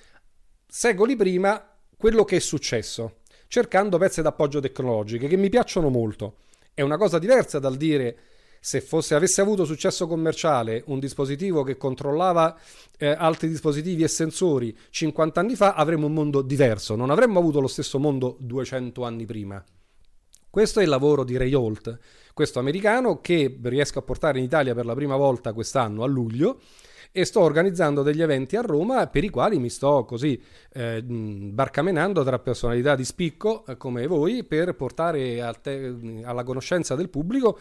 secoli 0.67 1.17
prima 1.17 1.63
quello 1.97 2.25
che 2.25 2.37
è 2.37 2.41
successo, 2.41 3.19
cercando 3.47 3.99
pezzi 3.99 4.23
d'appoggio 4.23 4.61
tecnologiche 4.61 5.29
che 5.29 5.37
mi 5.37 5.49
piacciono 5.49 5.89
molto. 5.91 6.37
È 6.73 6.83
una 6.83 6.97
cosa 6.97 7.19
diversa 7.19 7.59
dal 7.59 7.77
dire 7.77 8.19
se 8.61 8.81
fosse, 8.81 9.15
avesse 9.15 9.41
avuto 9.41 9.65
successo 9.65 10.07
commerciale 10.07 10.83
un 10.87 10.99
dispositivo 10.99 11.63
che 11.63 11.77
controllava 11.77 12.59
eh, 12.97 13.09
altri 13.09 13.49
dispositivi 13.49 14.03
e 14.03 14.09
sensori 14.09 14.77
50 14.91 15.41
anni 15.41 15.57
fa, 15.57 15.75
avremmo 15.75 16.07
un 16.07 16.15
mondo 16.15 16.43
diverso, 16.43 16.95
non 16.97 17.11
avremmo 17.11 17.39
avuto 17.39 17.61
lo 17.61 17.69
stesso 17.69 17.99
mondo 17.99 18.37
200 18.41 19.05
anni 19.05 19.25
prima. 19.25 19.65
Questo 20.51 20.81
è 20.81 20.83
il 20.83 20.89
lavoro 20.89 21.25
di 21.25 21.37
Ray 21.37 21.53
Holt, 21.53 21.99
questo 22.33 22.59
americano 22.59 23.21
che 23.21 23.59
riesco 23.63 23.99
a 23.99 24.03
portare 24.03 24.39
in 24.39 24.45
Italia 24.45 24.75
per 24.75 24.87
la 24.87 24.95
prima 24.95 25.17
volta 25.17 25.53
quest'anno 25.53 26.03
a 26.03 26.07
luglio 26.07 26.61
e 27.11 27.25
sto 27.25 27.41
organizzando 27.41 28.03
degli 28.03 28.23
eventi 28.23 28.57
a 28.57 28.61
Roma 28.61 29.07
per 29.07 29.25
i 29.25 29.31
quali 29.31 29.59
mi 29.59 29.71
sto 29.71 30.05
così 30.05 30.41
eh, 30.73 31.03
barcamenando 31.03 32.23
tra 32.23 32.39
personalità 32.39 32.95
di 32.95 33.05
spicco 33.05 33.65
eh, 33.67 33.77
come 33.77 34.07
voi 34.07 34.45
per 34.45 34.75
portare 34.75 35.59
te- 35.63 35.95
alla 36.23 36.45
conoscenza 36.45 36.95
del 36.95 37.09
pubblico 37.09 37.59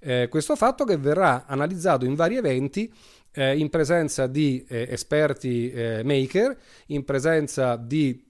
eh, 0.00 0.28
questo 0.28 0.56
fatto 0.56 0.84
che 0.84 0.96
verrà 0.96 1.46
analizzato 1.46 2.04
in 2.04 2.14
vari 2.14 2.36
eventi 2.36 2.92
eh, 3.32 3.56
in 3.56 3.68
presenza 3.70 4.26
di 4.26 4.64
eh, 4.68 4.86
esperti 4.90 5.72
maker, 6.02 6.56
in 6.86 7.04
presenza 7.04 7.76
di 7.76 8.24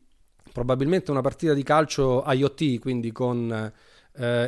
probabilmente 0.52 1.10
una 1.10 1.20
partita 1.20 1.54
di 1.54 1.62
calcio 1.62 2.24
IoT, 2.26 2.78
quindi 2.80 3.12
con 3.12 3.72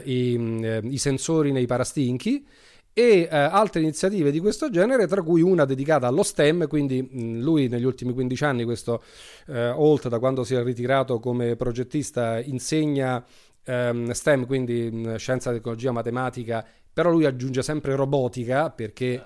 i, 0.02 0.80
i, 0.82 0.98
sensori 0.98 1.52
nei 1.52 1.66
parastinchi 1.66 2.44
e 2.92 3.28
altre 3.30 3.80
iniziative 3.80 4.30
di 4.30 4.40
questo 4.40 4.68
genere, 4.70 5.06
tra 5.06 5.22
cui 5.22 5.42
una 5.42 5.64
dedicata 5.64 6.06
allo 6.06 6.22
STEM, 6.22 6.66
quindi 6.66 7.00
mh, 7.02 7.40
lui 7.40 7.68
negli 7.68 7.84
ultimi 7.84 8.12
15 8.12 8.44
anni, 8.44 8.64
questo 8.64 9.02
Holt 9.46 10.08
da 10.08 10.18
quando 10.18 10.44
si 10.44 10.54
è 10.54 10.62
ritirato 10.62 11.18
come 11.18 11.56
progettista, 11.56 12.40
insegna 12.40 13.24
ehm, 13.64 14.10
STEM, 14.10 14.46
quindi 14.46 14.90
mh, 14.90 15.16
scienza, 15.16 15.52
tecnologia, 15.52 15.92
matematica 15.92 16.64
però 16.92 17.10
lui 17.10 17.24
aggiunge 17.24 17.62
sempre 17.62 17.94
robotica 17.94 18.70
perché... 18.70 19.22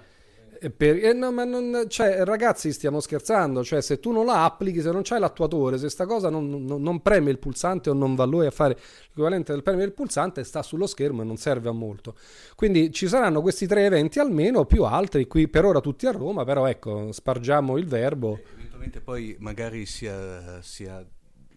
Eh, 0.61 0.71
per, 0.71 1.05
eh, 1.05 1.13
no, 1.13 1.31
ma 1.33 1.45
non, 1.45 1.85
cioè, 1.89 2.25
ragazzi, 2.25 2.73
stiamo 2.73 3.01
scherzando. 3.01 3.65
Cioè, 3.65 3.81
se 3.81 4.01
tu 4.01 4.13
non 4.13 4.27
la 4.27 4.45
applichi, 4.45 4.81
se 4.81 4.91
non 4.91 5.03
c'hai 5.03 5.21
l'attuatore, 5.21 5.79
se 5.79 5.89
sta 5.89 6.07
cosa 6.07 6.31
non, 6.31 6.49
non, 6.49 6.83
non 6.83 7.01
preme 7.03 7.31
il 7.31 7.39
pulsante 7.39 7.91
o 7.91 7.93
non 7.93 8.15
va 8.15 8.25
lui 8.25 8.47
a 8.47 8.51
fare 8.51 8.79
l'equivalente 9.09 9.53
del 9.53 9.63
premere 9.63 9.87
il 9.87 9.93
pulsante, 9.93 10.45
sta 10.45 10.63
sullo 10.63 10.87
schermo 10.87 11.23
e 11.23 11.25
non 11.25 11.37
serve 11.37 11.69
a 11.69 11.73
molto. 11.73 12.15
Quindi 12.55 12.93
ci 12.93 13.09
saranno 13.09 13.41
questi 13.41 13.67
tre 13.67 13.85
eventi 13.85 14.19
almeno, 14.19 14.65
più 14.65 14.85
altri, 14.85 15.27
qui 15.27 15.49
per 15.49 15.65
ora 15.65 15.81
tutti 15.81 16.07
a 16.07 16.11
Roma, 16.11 16.45
però 16.45 16.67
ecco, 16.67 17.13
spargiamo 17.13 17.77
il 17.77 17.87
verbo. 17.87 18.41
eventualmente 18.55 19.01
poi 19.01 19.37
magari 19.39 19.87
sia, 19.87 20.61
sia 20.63 21.05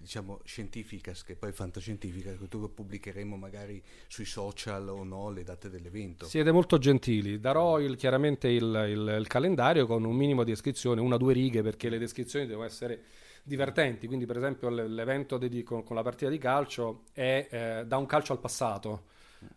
diciamo 0.07 0.39
scientifica 0.45 1.11
che 1.25 1.35
poi 1.35 1.51
fantascientifica 1.51 2.33
che 2.33 2.47
tu 2.47 2.73
pubblicheremo 2.73 3.35
magari 3.35 3.83
sui 4.07 4.23
social 4.23 4.87
o 4.87 5.03
no 5.03 5.29
le 5.29 5.43
date 5.43 5.69
dell'evento. 5.69 6.25
Siete 6.25 6.53
molto 6.53 6.77
gentili. 6.77 7.41
Darò 7.41 7.77
il, 7.81 7.97
chiaramente 7.97 8.47
il, 8.47 8.63
il, 8.63 9.15
il, 9.19 9.27
calendario 9.27 9.85
con 9.85 10.05
un 10.05 10.15
minimo 10.15 10.45
di 10.45 10.51
descrizione 10.51 11.01
una 11.01 11.15
o 11.15 11.17
due 11.17 11.33
righe 11.33 11.61
perché 11.61 11.89
le 11.89 11.97
descrizioni 11.97 12.45
devono 12.45 12.65
essere 12.65 13.03
divertenti. 13.43 14.07
Quindi 14.07 14.25
per 14.25 14.37
esempio 14.37 14.69
l'evento 14.69 15.37
di, 15.37 15.61
con, 15.63 15.83
con, 15.83 15.97
la 15.97 16.03
partita 16.03 16.31
di 16.31 16.37
calcio 16.37 17.03
è 17.11 17.47
eh, 17.51 17.85
da 17.85 17.97
un 17.97 18.05
calcio 18.05 18.31
al 18.31 18.39
passato. 18.39 19.07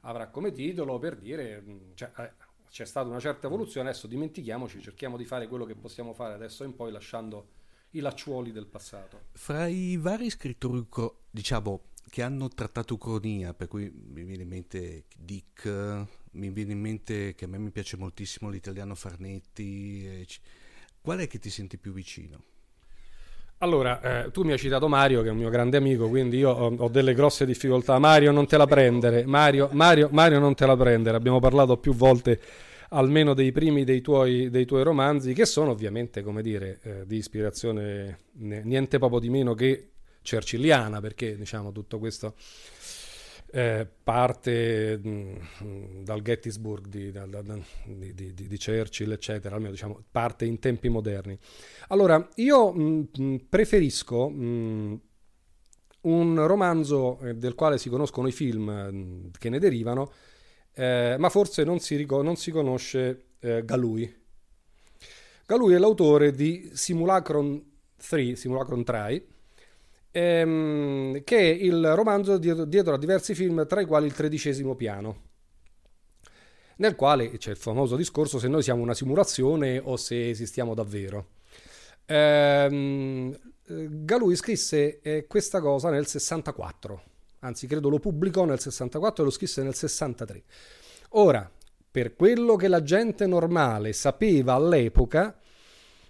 Avrà 0.00 0.26
come 0.26 0.50
titolo 0.50 0.98
per 0.98 1.14
dire 1.16 1.62
mm, 1.64 1.78
cioè, 1.94 2.10
eh, 2.18 2.32
c'è 2.68 2.84
stata 2.84 3.08
una 3.08 3.20
certa 3.20 3.46
evoluzione 3.46 3.88
adesso 3.88 4.06
dimentichiamoci 4.06 4.80
cerchiamo 4.80 5.16
di 5.16 5.24
fare 5.24 5.48
quello 5.48 5.64
che 5.64 5.74
possiamo 5.74 6.12
fare 6.12 6.34
adesso 6.34 6.62
in 6.62 6.76
poi 6.76 6.92
lasciando 6.92 7.59
i 7.90 8.00
lacciuoli 8.00 8.53
del 8.53 8.66
passato. 8.66 9.20
Fra 9.33 9.66
i 9.66 9.96
vari 9.96 10.31
scrittori, 10.31 10.87
diciamo, 11.31 11.83
che 12.09 12.22
hanno 12.22 12.48
trattato 12.48 12.94
Ucronia, 12.94 13.55
per 13.55 13.68
cui 13.68 13.90
mi 13.90 14.24
viene 14.24 14.42
in 14.42 14.48
mente 14.48 15.05
Dick, 15.16 15.66
mi 16.33 16.50
viene 16.50 16.72
in 16.72 16.81
mente 16.81 17.35
che 17.35 17.44
a 17.44 17.48
me 17.48 17.59
mi 17.59 17.70
piace 17.70 17.96
moltissimo 17.96 18.50
l'italiano 18.50 18.94
Farnetti, 18.94 20.26
qual 21.00 21.18
è 21.18 21.26
che 21.26 21.38
ti 21.38 21.50
senti 21.50 21.79
più 21.79 21.92
vicino? 21.92 22.42
Allora, 23.62 24.24
eh, 24.24 24.31
tu 24.31 24.42
mi 24.42 24.53
hai 24.53 24.59
citato 24.59 24.88
Mario, 24.88 25.20
che 25.20 25.29
è 25.29 25.33
un 25.33 25.37
mio 25.37 25.50
grande 25.50 25.76
amico, 25.76 26.09
quindi 26.09 26.38
io 26.38 26.50
ho, 26.50 26.74
ho 26.74 26.88
delle 26.88 27.12
grosse 27.12 27.44
difficoltà. 27.44 27.98
Mario, 27.98 28.33
non 28.33 28.46
te 28.46 28.57
la 28.57 28.66
prendere. 28.66 29.26
Mario, 29.26 29.68
Mario, 29.72 30.09
Mario, 30.12 30.38
non 30.38 30.55
te 30.55 30.64
la 30.64 30.76
prendere. 30.76 31.18
Abbiamo 31.18 31.40
parlato 31.40 31.76
più 31.76 31.92
volte 31.92 32.40
almeno 32.90 33.35
dei 33.35 33.53
primi 33.53 33.85
dei 33.85 34.00
tuoi, 34.00 34.50
dei 34.50 34.64
tuoi 34.64 34.83
romanzi, 34.83 35.33
che 35.33 35.44
sono 35.44 35.70
ovviamente, 35.70 36.22
come 36.22 36.42
dire, 36.42 36.79
eh, 36.83 37.07
di 37.07 37.16
ispirazione 37.16 38.18
niente 38.33 38.98
poco 38.98 39.20
di 39.20 39.29
meno 39.29 39.55
che 39.55 39.90
cercilliana, 40.22 41.00
perché 41.00 41.37
diciamo 41.37 41.72
tutto 41.72 41.98
questo 41.98 42.35
eh, 43.53 43.87
parte 44.03 44.98
mh, 44.98 46.03
dal 46.03 46.22
Gettysburg 46.22 46.87
di, 46.87 47.11
da, 47.11 47.26
da, 47.26 47.42
di, 47.85 48.14
di, 48.14 48.35
di, 48.35 48.59
Churchill, 48.59 49.12
eccetera, 49.12 49.55
almeno 49.55 49.72
diciamo 49.72 50.05
parte 50.11 50.44
in 50.44 50.59
tempi 50.59 50.88
moderni. 50.88 51.38
Allora, 51.88 52.29
io 52.37 52.72
mh, 52.72 53.46
preferisco 53.48 54.29
mh, 54.29 55.00
un 56.03 56.46
romanzo 56.46 57.18
eh, 57.20 57.35
del 57.35 57.55
quale 57.55 57.79
si 57.79 57.88
conoscono 57.88 58.29
i 58.29 58.33
film 58.33 59.31
che 59.37 59.48
ne 59.48 59.59
derivano, 59.59 60.12
eh, 60.80 61.16
ma 61.18 61.28
forse 61.28 61.62
non 61.62 61.78
si, 61.78 61.94
ric- 61.96 62.10
non 62.10 62.36
si 62.36 62.50
conosce 62.50 63.24
eh, 63.40 63.62
Galui. 63.66 64.18
Galui 65.44 65.74
è 65.74 65.78
l'autore 65.78 66.32
di 66.32 66.70
Simulacron 66.72 67.62
3, 67.96 68.34
Simulacron 68.34 68.82
3 68.82 69.24
ehm, 70.10 71.22
che 71.22 71.36
è 71.36 71.52
il 71.52 71.94
romanzo 71.94 72.38
dietro, 72.38 72.64
dietro, 72.64 72.94
a 72.94 72.98
diversi 72.98 73.34
film, 73.34 73.66
tra 73.66 73.82
i 73.82 73.84
quali 73.84 74.06
il 74.06 74.14
tredicesimo 74.14 74.74
piano, 74.74 75.28
nel 76.76 76.94
quale 76.94 77.36
c'è 77.36 77.50
il 77.50 77.56
famoso 77.58 77.94
discorso 77.96 78.38
se 78.38 78.48
noi 78.48 78.62
siamo 78.62 78.80
una 78.82 78.94
simulazione 78.94 79.78
o 79.82 79.98
se 79.98 80.30
esistiamo 80.30 80.72
davvero. 80.72 81.32
Ehm, 82.06 83.36
Galui 83.66 84.34
scrisse 84.34 85.00
eh, 85.00 85.26
questa 85.28 85.60
cosa 85.60 85.90
nel 85.90 86.06
64, 86.06 87.02
anzi 87.40 87.66
credo 87.66 87.88
lo 87.88 87.98
pubblicò 87.98 88.44
nel 88.44 88.61
64 88.61 89.22
e 89.22 89.26
lo 89.26 89.33
scrisse 89.33 89.62
nel 89.62 89.74
63. 89.74 90.42
Ora, 91.11 91.50
per 91.90 92.14
quello 92.14 92.57
che 92.57 92.68
la 92.68 92.83
gente 92.83 93.26
normale 93.26 93.92
sapeva 93.92 94.55
all'epoca, 94.55 95.38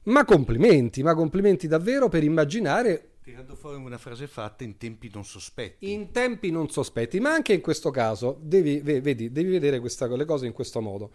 ma 0.04 0.24
complimenti, 0.24 1.02
ma 1.02 1.14
complimenti 1.14 1.66
davvero 1.66 2.08
per 2.08 2.22
immaginare 2.22 3.10
Tirando 3.22 3.54
fuori 3.54 3.76
una 3.76 3.98
frase 3.98 4.26
fatta 4.26 4.64
in 4.64 4.76
tempi 4.76 5.10
non 5.12 5.24
sospetti. 5.24 5.92
In 5.92 6.10
tempi 6.10 6.50
non 6.50 6.68
sospetti, 6.68 7.20
ma 7.20 7.32
anche 7.32 7.52
in 7.52 7.60
questo 7.60 7.90
caso 7.90 8.38
devi, 8.42 8.80
vedi, 8.80 9.30
devi 9.30 9.50
vedere 9.50 9.78
questa, 9.78 10.08
le 10.08 10.24
cose 10.24 10.46
in 10.46 10.52
questo 10.52 10.80
modo. 10.80 11.12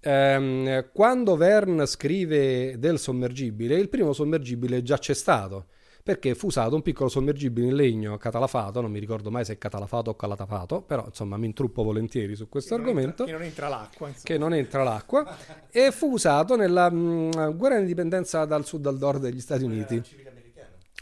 Ehm, 0.00 0.90
quando 0.92 1.36
Verne 1.36 1.84
scrive 1.84 2.78
del 2.78 2.98
sommergibile, 2.98 3.76
il 3.76 3.90
primo 3.90 4.12
sommergibile 4.14 4.82
già 4.82 4.96
c'è 4.96 5.12
stato 5.12 5.66
perché 6.02 6.34
fu 6.34 6.46
usato 6.46 6.74
un 6.74 6.82
piccolo 6.82 7.08
sommergibile 7.08 7.66
in 7.66 7.74
legno 7.74 8.16
catalafato, 8.16 8.80
non 8.80 8.90
mi 8.90 8.98
ricordo 8.98 9.30
mai 9.30 9.44
se 9.44 9.54
è 9.54 9.58
catalafato 9.58 10.10
o 10.10 10.16
calatafato, 10.16 10.82
però 10.82 11.04
insomma 11.06 11.36
mi 11.36 11.46
intruppo 11.46 11.82
volentieri 11.82 12.34
su 12.34 12.48
questo 12.48 12.74
che 12.74 12.80
argomento. 12.80 13.24
Non 13.24 13.34
entra, 13.34 13.34
che 13.34 13.38
non 13.38 13.42
entra 13.46 13.68
l'acqua. 13.68 14.08
Insomma. 14.08 14.24
Che 14.24 14.38
non 14.38 14.54
entra 14.54 14.82
l'acqua. 14.82 15.36
e 15.70 15.90
fu 15.90 16.12
usato 16.12 16.56
nella 16.56 16.90
mh, 16.90 17.56
guerra 17.56 17.76
di 17.76 17.82
indipendenza 17.82 18.44
dal 18.44 18.64
sud 18.64 18.86
al 18.86 18.98
nord 18.98 19.22
degli 19.22 19.40
Stati 19.40 19.64
Uniti 19.64 20.02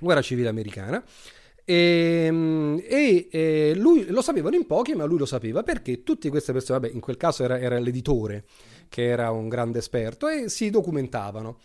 guerra 0.00 0.22
civile 0.22 0.48
americana. 0.48 1.02
Ehm, 1.64 2.82
e, 2.82 3.28
e, 3.30 3.70
e, 3.70 3.74
lui 3.74 4.06
lo 4.06 4.22
sapevano 4.22 4.56
in 4.56 4.66
pochi, 4.66 4.94
ma 4.94 5.04
lui 5.04 5.18
lo 5.18 5.26
sapeva 5.26 5.62
perché 5.62 6.02
tutte 6.02 6.30
queste 6.30 6.52
persone, 6.52 6.80
vabbè, 6.80 6.94
in 6.94 7.00
quel 7.00 7.18
caso 7.18 7.44
era, 7.44 7.58
era 7.58 7.78
l'editore 7.78 8.44
che 8.88 9.06
era 9.06 9.30
un 9.30 9.48
grande 9.48 9.78
esperto 9.78 10.28
e 10.28 10.48
si 10.48 10.70
documentavano. 10.70 11.58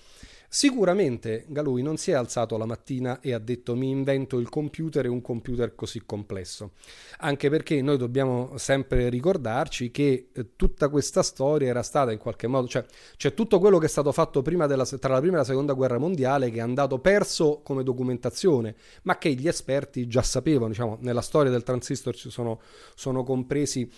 Sicuramente 0.56 1.46
Galui 1.48 1.82
non 1.82 1.98
si 1.98 2.12
è 2.12 2.14
alzato 2.14 2.58
la 2.58 2.68
mattina 2.68 3.22
e 3.22 3.34
ha 3.34 3.40
detto 3.40 3.76
mi 3.76 3.90
invento 3.90 4.38
il 4.38 4.50
computer 4.50 5.04
e 5.04 5.08
un 5.08 5.20
computer 5.20 5.74
così 5.74 6.04
complesso, 6.06 6.74
anche 7.22 7.50
perché 7.50 7.82
noi 7.82 7.98
dobbiamo 7.98 8.56
sempre 8.60 9.10
ricordarci 9.10 9.90
che 9.90 10.30
eh, 10.32 10.56
tutta 10.56 10.90
questa 10.90 11.24
storia 11.24 11.70
era 11.70 11.82
stata 11.82 12.12
in 12.12 12.20
qualche 12.20 12.46
modo, 12.46 12.68
cioè 12.68 12.86
c'è 13.18 13.34
tutto 13.34 13.58
quello 13.58 13.80
che 13.80 13.88
è 13.88 13.90
stato 13.90 14.12
fatto 14.12 14.44
della, 14.44 14.86
tra 14.86 15.14
la 15.14 15.20
prima 15.22 15.38
e 15.38 15.40
la 15.40 15.44
seconda 15.44 15.74
guerra 15.74 15.98
mondiale 15.98 16.52
che 16.52 16.58
è 16.58 16.62
andato 16.62 17.00
perso 17.00 17.62
come 17.64 17.82
documentazione, 17.82 18.76
ma 19.06 19.18
che 19.18 19.34
gli 19.34 19.48
esperti 19.48 20.06
già 20.06 20.22
sapevano, 20.22 20.68
diciamo, 20.68 21.00
nella 21.02 21.22
storia 21.22 21.50
del 21.50 21.64
transistor 21.64 22.16
ci 22.16 22.30
sono, 22.30 22.62
sono 22.94 23.24
compresi 23.24 23.92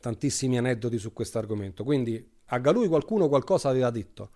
tantissimi 0.00 0.56
aneddoti 0.56 0.98
su 0.98 1.12
questo 1.12 1.38
argomento, 1.38 1.82
quindi 1.82 2.24
a 2.44 2.58
Galui 2.58 2.86
qualcuno 2.86 3.28
qualcosa 3.28 3.68
aveva 3.68 3.90
detto. 3.90 4.30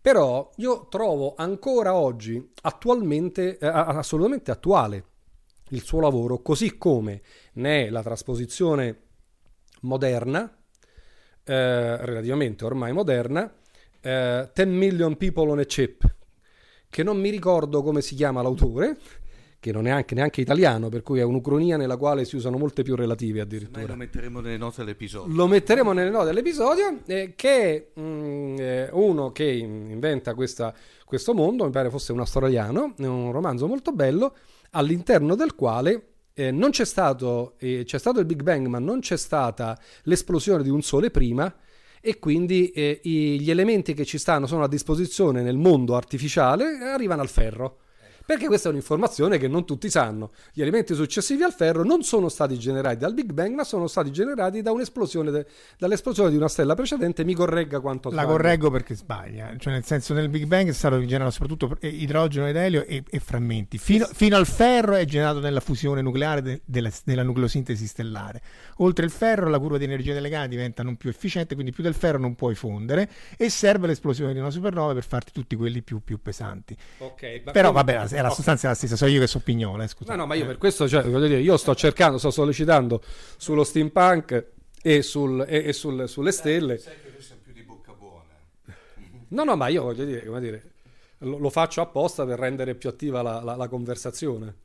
Però 0.00 0.50
io 0.56 0.86
trovo 0.88 1.34
ancora 1.36 1.94
oggi 1.94 2.52
attualmente, 2.62 3.58
eh, 3.58 3.66
assolutamente 3.66 4.50
attuale 4.50 5.04
il 5.70 5.82
suo 5.82 6.00
lavoro, 6.00 6.40
così 6.40 6.78
come 6.78 7.20
ne 7.54 7.86
è 7.86 7.90
la 7.90 8.02
trasposizione 8.02 9.02
moderna, 9.82 10.50
eh, 11.44 11.96
relativamente 12.04 12.64
ormai 12.64 12.92
moderna, 12.92 13.52
eh, 14.00 14.50
10 14.52 14.70
Million 14.70 15.16
People 15.16 15.50
on 15.50 15.58
a 15.58 15.64
Chip, 15.64 16.14
che 16.88 17.02
non 17.02 17.18
mi 17.18 17.30
ricordo 17.30 17.82
come 17.82 18.00
si 18.00 18.14
chiama 18.14 18.40
l'autore, 18.40 18.96
che 19.60 19.72
non 19.72 19.86
è 19.86 19.90
anche, 19.90 20.14
neanche 20.14 20.40
italiano, 20.40 20.88
per 20.88 21.02
cui 21.02 21.18
è 21.18 21.22
un'ucronia 21.22 21.76
nella 21.76 21.96
quale 21.96 22.24
si 22.24 22.36
usano 22.36 22.58
molte 22.58 22.82
più 22.82 22.94
relative 22.94 23.40
addirittura. 23.40 23.86
lo 23.86 23.96
metteremo 23.96 24.40
nelle 24.40 24.56
note 24.56 24.76
dell'episodio. 24.78 25.34
Lo 25.34 25.46
metteremo 25.48 25.92
nelle 25.92 26.10
note 26.10 26.26
dell'episodio, 26.26 27.00
eh, 27.06 27.32
che 27.34 27.74
è 27.94 28.00
mm, 28.00 28.56
eh, 28.58 28.88
uno 28.92 29.32
che 29.32 29.44
inventa 29.44 30.34
questa, 30.34 30.72
questo 31.04 31.34
mondo, 31.34 31.64
mi 31.64 31.70
pare 31.70 31.90
fosse 31.90 32.12
un 32.12 32.20
australiano, 32.20 32.94
è 32.96 33.06
un 33.06 33.32
romanzo 33.32 33.66
molto 33.66 33.90
bello, 33.90 34.36
all'interno 34.70 35.34
del 35.34 35.54
quale 35.56 36.06
eh, 36.34 36.52
non 36.52 36.70
c'è 36.70 36.84
stato, 36.84 37.54
eh, 37.58 37.82
c'è 37.84 37.98
stato 37.98 38.20
il 38.20 38.26
Big 38.26 38.42
Bang, 38.42 38.66
ma 38.68 38.78
non 38.78 39.00
c'è 39.00 39.16
stata 39.16 39.76
l'esplosione 40.04 40.62
di 40.62 40.70
un 40.70 40.82
sole 40.82 41.10
prima, 41.10 41.52
e 42.00 42.20
quindi 42.20 42.70
eh, 42.70 43.00
gli 43.02 43.50
elementi 43.50 43.92
che 43.92 44.04
ci 44.04 44.18
stanno 44.18 44.46
sono 44.46 44.62
a 44.62 44.68
disposizione 44.68 45.42
nel 45.42 45.56
mondo 45.56 45.96
artificiale 45.96 46.78
arrivano 46.78 47.22
al 47.22 47.28
ferro 47.28 47.78
perché 48.28 48.46
questa 48.46 48.68
è 48.68 48.72
un'informazione 48.72 49.38
che 49.38 49.48
non 49.48 49.64
tutti 49.64 49.88
sanno. 49.88 50.32
Gli 50.52 50.60
elementi 50.60 50.92
successivi 50.92 51.44
al 51.44 51.54
ferro 51.54 51.82
non 51.82 52.02
sono 52.02 52.28
stati 52.28 52.58
generati 52.58 52.98
dal 52.98 53.14
Big 53.14 53.32
Bang, 53.32 53.54
ma 53.54 53.64
sono 53.64 53.86
stati 53.86 54.12
generati 54.12 54.60
da 54.60 54.70
un'esplosione 54.70 55.30
de- 55.30 55.46
dall'esplosione 55.78 56.28
di 56.28 56.36
una 56.36 56.48
stella 56.48 56.74
precedente. 56.74 57.24
Mi 57.24 57.32
corregga 57.32 57.80
quanto 57.80 58.10
La 58.10 58.26
correggo 58.26 58.70
perché 58.70 58.94
sbaglia, 58.94 59.54
cioè 59.56 59.72
nel 59.72 59.84
senso 59.86 60.12
nel 60.12 60.28
Big 60.28 60.44
Bang 60.44 60.68
è 60.68 60.74
stato 60.74 61.02
generato 61.06 61.30
soprattutto 61.30 61.78
idrogeno 61.80 62.46
ed 62.46 62.56
elio 62.56 62.84
e, 62.84 63.02
e 63.08 63.18
frammenti. 63.18 63.78
Fino, 63.78 64.04
fino, 64.04 64.36
al 64.36 64.44
ferro 64.44 64.96
è 64.96 65.06
generato 65.06 65.40
nella 65.40 65.60
fusione 65.60 66.02
nucleare 66.02 66.42
de- 66.42 66.60
della, 66.66 66.90
della 67.04 67.22
nucleosintesi 67.22 67.86
stellare. 67.86 68.42
Oltre 68.80 69.06
il 69.06 69.10
ferro 69.10 69.48
la 69.48 69.58
curva 69.58 69.78
di 69.78 69.84
energia 69.84 70.12
delegata 70.12 70.48
diventa 70.48 70.82
non 70.82 70.96
più 70.96 71.08
efficiente, 71.08 71.54
quindi 71.54 71.72
più 71.72 71.82
del 71.82 71.94
ferro 71.94 72.18
non 72.18 72.34
puoi 72.34 72.54
fondere 72.54 73.08
e 73.38 73.48
serve 73.48 73.86
l'esplosione 73.86 74.34
di 74.34 74.38
una 74.38 74.50
supernova 74.50 74.92
per 74.92 75.06
farti 75.06 75.32
tutti 75.32 75.56
quelli 75.56 75.80
più, 75.80 76.02
più 76.04 76.20
pesanti. 76.20 76.76
Okay, 76.98 77.40
Però 77.40 77.72
vabbè, 77.72 78.17
è 78.18 78.22
la 78.22 78.30
sostanza 78.30 78.66
è 78.66 78.70
la 78.70 78.76
stessa, 78.76 78.96
so 78.96 79.06
io 79.06 79.20
che 79.20 79.26
so 79.26 79.40
pignone, 79.40 79.84
eh, 79.84 79.88
No, 80.06 80.14
no, 80.16 80.26
ma 80.26 80.34
io 80.34 80.46
per 80.46 80.58
questo, 80.58 80.88
cioè, 80.88 81.02
voglio 81.04 81.26
dire, 81.26 81.40
io 81.40 81.56
sto 81.56 81.74
cercando, 81.74 82.18
sto 82.18 82.30
sollecitando 82.30 83.02
sullo 83.36 83.64
steampunk 83.64 84.46
e, 84.82 85.02
sul, 85.02 85.44
e, 85.48 85.68
e 85.68 85.72
sul, 85.72 86.08
sulle 86.08 86.32
stelle. 86.32 86.78
Sai 86.78 86.94
che 87.00 87.22
siamo 87.22 87.42
più 87.42 87.52
di 87.52 87.62
bocca 87.62 87.92
buona. 87.92 88.24
No, 89.28 89.44
no, 89.44 89.56
ma 89.56 89.68
io 89.68 89.82
voglio 89.82 90.04
dire, 90.04 90.24
come 90.24 90.40
dire 90.40 90.72
lo, 91.18 91.38
lo 91.38 91.50
faccio 91.50 91.80
apposta 91.80 92.24
per 92.24 92.38
rendere 92.38 92.74
più 92.74 92.88
attiva 92.88 93.22
la, 93.22 93.40
la, 93.42 93.56
la 93.56 93.68
conversazione. 93.68 94.56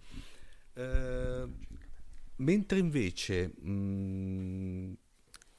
Uh, 0.74 1.52
mentre 2.38 2.80
invece 2.80 3.54
mh, 3.56 3.72
mm, 3.72 4.94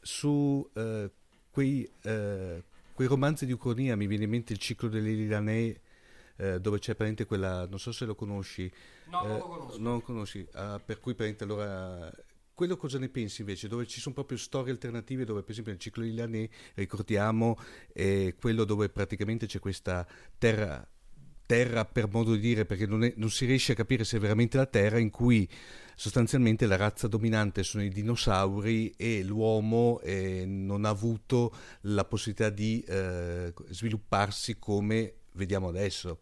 su 0.00 0.68
uh, 0.72 1.10
quei, 1.50 1.88
uh, 2.04 2.62
quei 2.92 3.08
romanzi 3.08 3.46
di 3.46 3.52
Ucronia 3.52 3.96
mi 3.96 4.06
viene 4.06 4.24
in 4.24 4.30
mente 4.30 4.52
il 4.52 4.58
ciclo 4.58 4.88
delle 4.88 5.12
Lilanee 5.12 5.80
eh, 6.36 6.60
dove 6.60 6.78
c'è 6.78 6.94
praticamente 6.94 7.24
quella, 7.26 7.66
non 7.66 7.78
so 7.78 7.92
se 7.92 8.04
lo 8.04 8.14
conosci. 8.14 8.70
No, 9.10 9.24
eh, 9.24 9.28
non 9.28 9.38
lo 9.38 9.46
conosco. 9.46 9.78
Non 9.78 9.92
lo 9.94 10.00
conosci, 10.00 10.46
ah, 10.52 10.80
per 10.84 11.00
cui 11.00 11.14
praticamente 11.14 11.44
allora... 11.44 12.10
Quello 12.54 12.76
cosa 12.76 13.00
ne 13.00 13.08
pensi 13.08 13.40
invece? 13.40 13.66
Dove 13.66 13.84
ci 13.84 13.98
sono 13.98 14.14
proprio 14.14 14.38
storie 14.38 14.70
alternative, 14.70 15.24
dove 15.24 15.40
per 15.40 15.50
esempio 15.50 15.72
nel 15.72 15.80
ciclo 15.80 16.04
di 16.04 16.14
Lanè 16.14 16.48
ricordiamo 16.74 17.58
è 17.92 18.32
quello 18.38 18.62
dove 18.62 18.88
praticamente 18.90 19.46
c'è 19.46 19.58
questa 19.58 20.06
terra, 20.38 20.88
terra 21.46 21.84
per 21.84 22.08
modo 22.10 22.34
di 22.34 22.40
dire, 22.40 22.64
perché 22.64 22.86
non, 22.86 23.04
è, 23.04 23.12
non, 23.16 23.30
si 23.30 23.44
riesce 23.44 23.72
a 23.72 23.74
capire 23.74 24.04
se 24.04 24.16
è 24.16 24.20
veramente 24.20 24.56
la 24.56 24.66
terra, 24.66 24.98
in 24.98 25.10
cui 25.10 25.48
sostanzialmente 25.94 26.66
la 26.66 26.76
razza 26.76 27.08
dominante 27.08 27.62
sono 27.62 27.82
i 27.82 27.88
dinosauri 27.88 28.90
e 28.96 29.22
l'uomo 29.22 30.00
eh, 30.00 30.44
non 30.46 30.84
ha 30.84 30.90
avuto 30.90 31.52
la 31.82 32.04
possibilità 32.04 32.50
di 32.50 32.80
eh, 32.86 33.52
svilupparsi 33.68 34.58
come 34.58 35.14
vediamo 35.32 35.68
adesso. 35.68 36.20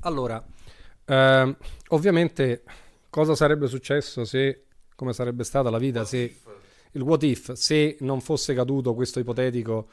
Allora, 0.00 0.44
ehm, 1.04 1.56
ovviamente 1.88 2.62
cosa 3.10 3.34
sarebbe 3.34 3.66
successo 3.66 4.24
se, 4.24 4.64
come 4.94 5.12
sarebbe 5.12 5.44
stata 5.44 5.70
la 5.70 5.78
vita 5.78 6.04
se 6.04 6.36
il 6.92 7.02
what 7.02 7.22
if, 7.22 7.52
se 7.52 7.96
non 8.00 8.20
fosse 8.20 8.54
caduto 8.54 8.94
questo 8.94 9.20
ipotetico 9.20 9.88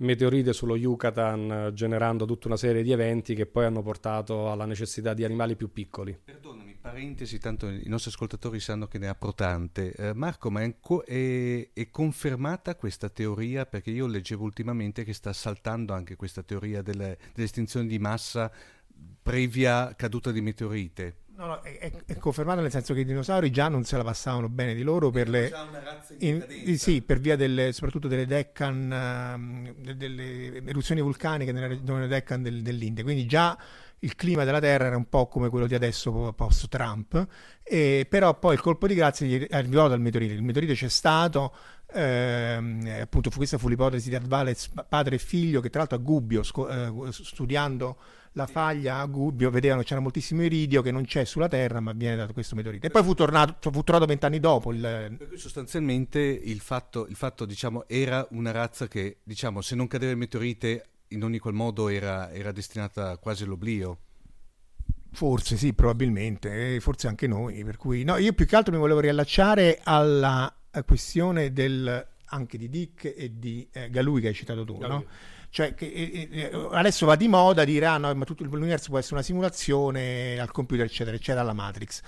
meteorite 0.00 0.52
sullo 0.52 0.76
Yucatan 0.76 1.72
generando 1.74 2.24
tutta 2.24 2.48
una 2.48 2.56
serie 2.56 2.82
di 2.82 2.90
eventi 2.90 3.34
che 3.34 3.46
poi 3.46 3.64
hanno 3.64 3.82
portato 3.82 4.50
alla 4.50 4.64
necessità 4.64 5.14
di 5.14 5.24
animali 5.24 5.56
più 5.56 5.70
piccoli. 5.72 6.18
Perdonami, 6.24 6.76
parentesi, 6.80 7.38
tanto 7.38 7.68
i 7.68 7.86
nostri 7.86 8.10
ascoltatori 8.10 8.60
sanno 8.60 8.86
che 8.86 8.98
ne 8.98 9.08
apro 9.08 9.34
tante. 9.34 9.92
Eh, 9.92 10.14
Marco, 10.14 10.50
ma 10.50 10.62
è, 10.62 10.74
è, 11.04 11.68
è, 11.72 11.90
confermata 11.90 12.76
questa 12.76 13.08
teoria? 13.08 13.66
Perché 13.66 13.90
io 13.90 14.06
leggevo 14.06 14.44
ultimamente 14.44 15.04
che 15.04 15.12
sta 15.12 15.32
saltando 15.32 15.92
anche 15.92 16.16
questa 16.16 16.42
teoria 16.42 16.82
delle, 16.82 17.18
dell'estinzione 17.34 17.86
di 17.86 17.98
massa 17.98 18.50
previa 19.22 19.94
caduta 19.96 20.30
di 20.30 20.40
meteorite. 20.40 21.16
No, 21.40 21.46
no, 21.46 21.60
è, 21.62 21.90
è, 22.04 22.18
confermato 22.18 22.60
nel 22.60 22.70
senso 22.70 22.92
che 22.92 23.00
i 23.00 23.04
dinosauri 23.06 23.50
già 23.50 23.68
non 23.68 23.84
se 23.84 23.96
la 23.96 24.04
passavano 24.04 24.50
bene 24.50 24.74
di 24.74 24.82
loro 24.82 25.08
per 25.08 25.26
le, 25.26 25.50
in, 26.18 26.76
sì, 26.76 27.00
per 27.00 27.18
via 27.18 27.34
delle, 27.34 27.72
soprattutto 27.72 28.08
delle 28.08 28.26
Deccan, 28.26 29.72
uh, 29.74 29.94
delle 29.94 30.62
eruzioni 30.66 31.00
vulcaniche 31.00 31.50
nella 31.50 31.68
regione 31.68 32.08
Deccan 32.08 32.42
del, 32.42 32.60
dell'India. 32.60 33.04
Quindi 33.04 33.24
già 33.24 33.56
il 34.00 34.14
clima 34.16 34.44
della 34.44 34.60
Terra 34.60 34.84
era 34.84 34.96
un 34.96 35.08
po' 35.08 35.28
come 35.28 35.48
quello 35.48 35.66
di 35.66 35.74
adesso 35.74 36.32
post 36.34 36.68
Trump, 36.68 37.26
e, 37.62 38.06
però 38.06 38.38
poi 38.38 38.54
il 38.54 38.60
colpo 38.60 38.86
di 38.86 38.94
grazia 38.94 39.26
gli 39.26 39.46
è 39.46 39.56
arrivato 39.56 39.88
dal 39.88 40.00
meteorite. 40.00 40.34
Il 40.34 40.42
meteorite 40.42 40.74
c'è 40.74 40.88
stato, 40.88 41.54
ehm, 41.92 42.98
appunto 43.00 43.30
questa 43.30 43.56
fu 43.56 43.68
l'ipotesi 43.68 44.10
di 44.10 44.14
Advalez, 44.14 44.70
padre 44.88 45.14
e 45.14 45.18
figlio, 45.18 45.60
che 45.60 45.70
tra 45.70 45.80
l'altro 45.80 45.96
a 45.96 46.00
Gubbio, 46.00 46.42
sco- 46.42 46.68
eh, 46.68 47.12
studiando 47.12 47.96
la 48.32 48.46
faglia 48.46 48.98
a 48.98 49.06
Gubbio, 49.06 49.50
vedevano 49.50 49.82
c'era 49.82 50.00
moltissimo 50.00 50.42
iridio 50.42 50.82
che 50.82 50.90
non 50.90 51.04
c'è 51.04 51.24
sulla 51.24 51.48
Terra, 51.48 51.80
ma 51.80 51.92
viene 51.92 52.16
da 52.16 52.32
questo 52.32 52.54
meteorite. 52.54 52.86
E 52.86 52.90
poi 52.90 53.02
fu, 53.02 53.14
tornato, 53.14 53.70
fu 53.70 53.82
trovato 53.82 54.06
vent'anni 54.06 54.38
dopo. 54.38 54.72
Il... 54.72 55.14
Per 55.18 55.28
cui 55.28 55.38
sostanzialmente 55.38 56.20
il 56.20 56.60
fatto, 56.60 57.06
il 57.06 57.16
fatto 57.16 57.44
diciamo, 57.44 57.88
era 57.88 58.26
una 58.30 58.52
razza 58.52 58.86
che, 58.86 59.18
diciamo, 59.22 59.60
se 59.60 59.74
non 59.74 59.86
cadeva 59.88 60.12
il 60.12 60.18
meteorite, 60.18 60.84
in 61.08 61.24
ogni 61.24 61.38
qual 61.38 61.54
modo 61.54 61.88
era, 61.88 62.30
era 62.30 62.52
destinata 62.52 63.16
quasi 63.16 63.42
all'oblio. 63.42 63.98
Forse 65.12 65.56
sì, 65.56 65.72
probabilmente, 65.72 66.78
forse 66.78 67.08
anche 67.08 67.26
noi. 67.26 67.64
Per 67.64 67.76
cui, 67.76 68.04
no, 68.04 68.16
io 68.16 68.32
più 68.32 68.46
che 68.46 68.54
altro 68.54 68.72
mi 68.72 68.78
volevo 68.78 69.00
riallacciare 69.00 69.80
alla 69.82 70.54
questione 70.86 71.52
del, 71.52 72.06
anche 72.26 72.58
di 72.58 72.68
Dick 72.68 73.12
e 73.16 73.32
di 73.38 73.68
eh, 73.72 73.90
Galui 73.90 74.20
che 74.20 74.28
hai 74.28 74.34
citato 74.34 74.64
tu. 74.64 74.78
No? 74.78 75.04
Cioè, 75.52 75.74
adesso 76.70 77.06
va 77.06 77.16
di 77.16 77.26
moda 77.26 77.64
dire, 77.64 77.84
ah 77.84 77.98
no, 77.98 78.14
ma 78.14 78.24
tutto 78.24 78.44
l'universo 78.44 78.90
può 78.90 78.98
essere 78.98 79.14
una 79.14 79.24
simulazione 79.24 80.38
al 80.38 80.52
computer, 80.52 80.84
eccetera, 80.84 81.16
eccetera, 81.16 81.40
alla 81.40 81.52
Matrix. 81.52 82.02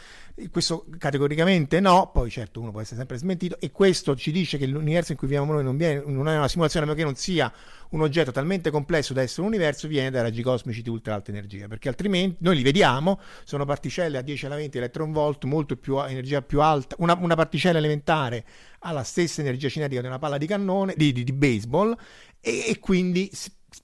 Questo 0.48 0.87
categoricamente 0.96 1.81
no, 1.81 2.12
poi 2.12 2.31
certo 2.31 2.61
uno 2.61 2.70
può 2.70 2.81
essere 2.81 2.98
sempre 2.98 3.18
smentito, 3.18 3.59
e 3.59 3.72
questo 3.72 4.14
ci 4.14 4.31
dice 4.31 4.59
che 4.59 4.66
l'universo 4.66 5.11
in 5.11 5.18
cui 5.18 5.26
viviamo 5.26 5.52
noi 5.52 5.64
non, 5.64 5.76
viene, 5.76 6.05
non 6.07 6.28
è 6.28 6.37
una 6.37 6.46
simulazione, 6.46 6.87
ma 6.87 6.94
che 6.94 7.02
non 7.02 7.16
sia 7.16 7.52
un 7.90 8.02
oggetto 8.02 8.31
talmente 8.31 8.70
complesso 8.70 9.12
da 9.12 9.22
essere 9.22 9.42
un 9.42 9.48
universo, 9.48 9.88
viene 9.88 10.11
dai 10.11 10.22
raggi 10.22 10.42
cosmici 10.42 10.81
di 10.81 10.88
ultra 10.88 11.14
alta 11.14 11.33
energia, 11.33 11.66
perché 11.66 11.88
altrimenti 11.88 12.37
noi 12.42 12.55
li 12.55 12.62
vediamo, 12.62 13.18
sono 13.42 13.64
particelle 13.64 14.18
a 14.18 14.22
10 14.22 14.46
alla 14.46 14.55
20 14.55 14.78
electron 14.78 15.11
volt, 15.11 15.42
molto 15.44 15.76
più 15.76 16.00
energia 16.00 16.42
più 16.42 16.61
alta, 16.61 16.94
una, 17.00 17.16
una 17.20 17.35
particella 17.35 17.78
elementare 17.78 18.44
ha 18.85 18.92
la 18.92 19.02
stessa 19.02 19.40
energia 19.40 19.68
cinetica 19.68 20.00
di 20.00 20.07
una 20.07 20.18
palla 20.18 20.38
di 20.38 20.46
cannone, 20.46 20.94
di, 20.96 21.12
di, 21.12 21.24
di 21.24 21.33
baseball, 21.33 21.96
e, 22.42 22.64
e 22.68 22.78
quindi 22.81 23.31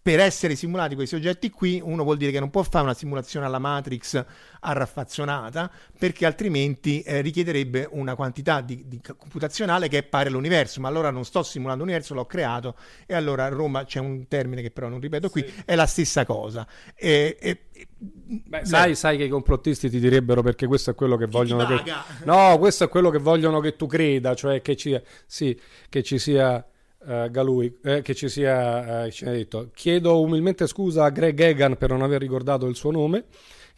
per 0.03 0.21
essere 0.21 0.55
simulati 0.55 0.95
questi 0.95 1.15
oggetti 1.15 1.51
qui, 1.51 1.81
uno 1.83 2.03
vuol 2.03 2.17
dire 2.17 2.31
che 2.31 2.41
non 2.41 2.51
può 2.51 2.63
fare 2.63 2.85
una 2.85 2.95
simulazione 2.95 3.47
alla 3.47 3.59
Matrix 3.59 4.23
arraffazzonata, 4.61 5.71
perché 5.99 6.27
altrimenti 6.27 7.01
eh, 7.03 7.21
richiederebbe 7.21 7.89
una 7.93 8.15
quantità 8.15 8.61
di, 8.61 8.85
di, 8.87 9.01
computazionale 9.17 9.89
che 9.89 9.99
è 9.99 10.03
pari 10.03 10.29
all'universo. 10.29 10.81
Ma 10.81 10.89
allora 10.89 11.11
non 11.11 11.25
sto 11.25 11.43
simulando 11.43 11.85
l'universo, 11.85 12.15
l'ho 12.15 12.27
creato. 12.27 12.77
E 13.07 13.15
allora 13.15 13.45
a 13.45 13.49
Roma 13.49 13.85
c'è 13.85 14.01
un 14.01 14.27
termine 14.29 14.63
che 14.63 14.71
però 14.71 14.89
non 14.89 15.01
ripeto 15.01 15.31
qui, 15.31 15.43
sì. 15.47 15.63
è 15.65 15.75
la 15.75 15.87
stessa 15.87 16.25
cosa. 16.25 16.67
E, 16.95 17.37
e, 17.41 17.61
Beh, 18.01 18.65
sai, 18.65 18.95
sai, 18.95 19.17
che 19.17 19.25
i 19.25 19.29
complottisti 19.29 19.89
ti 19.89 20.01
direbbero 20.01 20.43
perché 20.43 20.67
questo 20.67 20.91
è 20.91 20.95
quello 20.95 21.17
che 21.17 21.27
vogliono 21.27 21.67
che... 21.67 21.83
No, 22.25 22.57
questo 22.59 22.85
è 22.85 22.89
quello 22.89 23.11
che 23.11 23.19
vogliono 23.19 23.61
che 23.61 23.77
tu 23.77 23.87
creda, 23.87 24.35
cioè 24.35 24.61
che 24.61 24.77
ci, 24.77 25.01
sì, 25.27 25.59
che 25.89 26.03
ci 26.03 26.19
sia 26.19 26.65
uh, 27.09 27.31
Galui, 27.31 27.79
eh, 27.83 28.03
che 28.03 28.15
ci 28.15 28.29
sia, 28.29 29.05
uh, 29.05 29.11
ci 29.11 29.25
ha 29.25 29.31
detto, 29.31 29.71
chiedo 29.75 30.21
umilmente 30.21 30.67
scusa 30.67 31.05
a 31.05 31.11
Greg 31.11 31.41
Egan 31.41 31.77
per 31.77 31.91
non 31.91 32.03
aver 32.03 32.21
ricordato 32.21 32.67
il 32.67 32.77
suo 32.77 32.91
nome, 32.91 33.25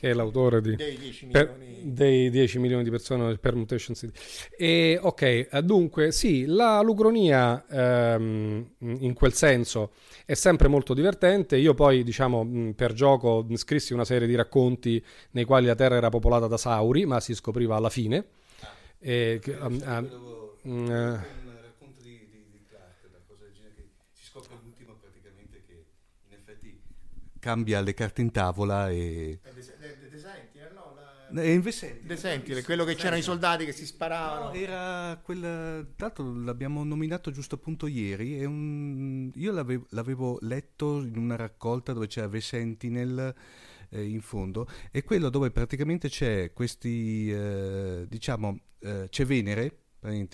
che 0.01 0.09
è 0.09 0.15
l'autore 0.15 0.63
di, 0.63 0.77
dei, 0.77 0.97
10 0.97 1.27
per, 1.27 1.59
dei 1.83 2.31
10 2.31 2.59
milioni 2.59 2.83
di 2.83 2.89
persone 2.89 3.27
del 3.27 3.39
Permutation 3.39 3.95
City. 3.95 4.19
E 4.57 4.99
ok, 4.99 5.23
eh, 5.23 5.63
dunque 5.63 6.11
sì, 6.11 6.47
la 6.47 6.81
lucronia 6.81 7.67
ehm, 7.69 8.67
in 8.79 9.13
quel 9.13 9.35
senso 9.35 9.93
è 10.25 10.33
sempre 10.33 10.69
molto 10.69 10.95
divertente. 10.95 11.59
Io 11.59 11.75
poi, 11.75 12.03
diciamo, 12.03 12.73
per 12.75 12.95
gioco 12.95 13.47
scrissi 13.55 13.93
una 13.93 14.07
serie 14.07 14.27
di 14.27 14.35
racconti 14.35 15.05
nei 15.33 15.45
quali 15.45 15.67
la 15.67 15.75
Terra 15.75 15.97
era 15.97 16.09
popolata 16.09 16.47
da 16.47 16.57
sauri, 16.57 17.05
ma 17.05 17.21
si 17.21 17.35
scopriva 17.35 17.77
alla 17.77 17.91
fine. 17.91 18.25
Ah, 18.63 18.69
e, 18.99 19.41
um, 19.61 21.21
cambia 27.41 27.81
le 27.81 27.95
carte 27.95 28.21
in 28.21 28.31
tavola 28.31 28.89
e... 28.91 29.41
E 31.33 31.53
invece, 31.53 32.01
De 32.03 32.17
Sentinel, 32.17 32.65
quello 32.65 32.85
che 32.85 32.97
c'erano 32.97 33.19
i 33.19 33.23
soldati 33.23 33.65
che 33.65 33.73
si 33.73 33.87
sparavano. 33.87 34.47
No, 34.47 34.53
era 34.53 35.17
quel. 35.23 35.93
Tanto 35.95 36.25
l'abbiamo 36.25 36.83
nominato 36.83 37.31
giusto 37.31 37.55
appunto 37.55 37.87
ieri. 37.87 38.45
Un, 38.45 39.31
io 39.35 39.53
l'avevo, 39.53 39.87
l'avevo, 39.91 40.39
letto 40.41 41.01
in 41.03 41.17
una 41.17 41.37
raccolta 41.37 41.93
dove 41.93 42.09
c'era 42.09 42.29
The 42.29 42.41
Sentinel 42.41 43.33
eh, 43.91 44.05
in 44.05 44.21
fondo. 44.21 44.67
È 44.91 45.05
quello 45.05 45.31
dove 45.31 45.53
praticamente 45.53 46.09
c'è 46.09 46.53
questi. 46.53 47.31
Eh, 47.31 48.07
diciamo, 48.09 48.59
eh, 48.81 49.07
c'è 49.09 49.25
Venere 49.25 49.79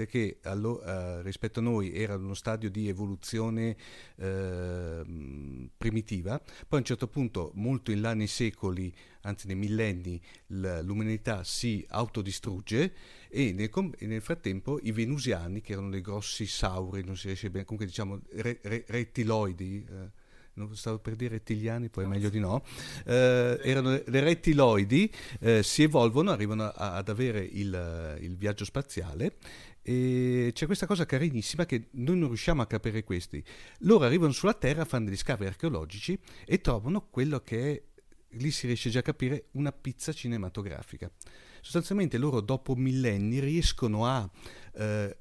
che 0.06 0.38
allo, 0.42 0.80
uh, 0.82 1.22
rispetto 1.22 1.58
a 1.58 1.62
noi 1.62 1.92
era 1.92 2.14
uno 2.14 2.34
stadio 2.34 2.70
di 2.70 2.88
evoluzione 2.88 3.76
uh, 4.16 5.68
primitiva, 5.76 6.38
poi 6.38 6.66
a 6.70 6.76
un 6.76 6.84
certo 6.84 7.08
punto, 7.08 7.50
molto 7.54 7.90
in 7.90 8.00
là 8.00 8.14
nei 8.14 8.28
secoli, 8.28 8.94
anzi 9.22 9.48
nei 9.48 9.56
millenni, 9.56 10.20
l'umanità 10.46 11.42
si 11.42 11.84
autodistrugge 11.88 12.94
e 13.28 13.52
nel, 13.52 13.70
e 13.98 14.06
nel, 14.06 14.22
frattempo 14.22 14.78
i 14.82 14.92
venusiani, 14.92 15.60
che 15.60 15.72
erano 15.72 15.90
dei 15.90 16.00
grossi 16.00 16.46
sauri, 16.46 17.04
non 17.04 17.16
si 17.16 17.26
riesce 17.26 17.50
bene, 17.50 17.64
comunque 17.64 17.86
diciamo 17.86 18.20
re, 18.34 18.60
re, 18.62 18.84
rettiloidi, 18.86 19.86
uh, 19.88 20.10
non 20.56 20.74
stavo 20.74 20.98
per 20.98 21.16
dire 21.16 21.34
rettiliani, 21.34 21.88
poi 21.88 22.04
è 22.04 22.06
meglio 22.06 22.28
di 22.28 22.38
no, 22.38 22.64
eh, 23.04 23.60
erano 23.62 24.00
le 24.04 24.20
rettiloidi, 24.20 25.12
eh, 25.40 25.62
si 25.62 25.82
evolvono, 25.82 26.30
arrivano 26.30 26.64
a, 26.64 26.94
ad 26.94 27.08
avere 27.08 27.40
il, 27.40 28.18
il, 28.20 28.36
viaggio 28.36 28.64
spaziale 28.64 29.36
e 29.82 30.50
c'è 30.52 30.66
questa 30.66 30.86
cosa 30.86 31.04
carinissima 31.04 31.66
che 31.66 31.88
noi 31.92 32.18
non 32.18 32.28
riusciamo 32.28 32.62
a 32.62 32.66
capire 32.66 33.04
questi. 33.04 33.42
Loro 33.80 34.04
arrivano 34.04 34.32
sulla 34.32 34.54
Terra, 34.54 34.84
fanno 34.84 35.06
degli 35.06 35.16
scavi 35.16 35.46
archeologici 35.46 36.18
e 36.44 36.60
trovano 36.60 37.06
quello 37.10 37.40
che 37.40 37.72
è, 37.72 37.82
lì 38.38 38.50
si 38.50 38.66
riesce 38.66 38.90
già 38.90 39.00
a 39.00 39.02
capire, 39.02 39.48
una 39.52 39.72
pizza 39.72 40.12
cinematografica. 40.12 41.10
Sostanzialmente 41.60 42.16
loro 42.16 42.40
dopo 42.40 42.74
millenni 42.74 43.40
riescono 43.40 44.06
a 44.06 44.28
eh, 44.74 45.16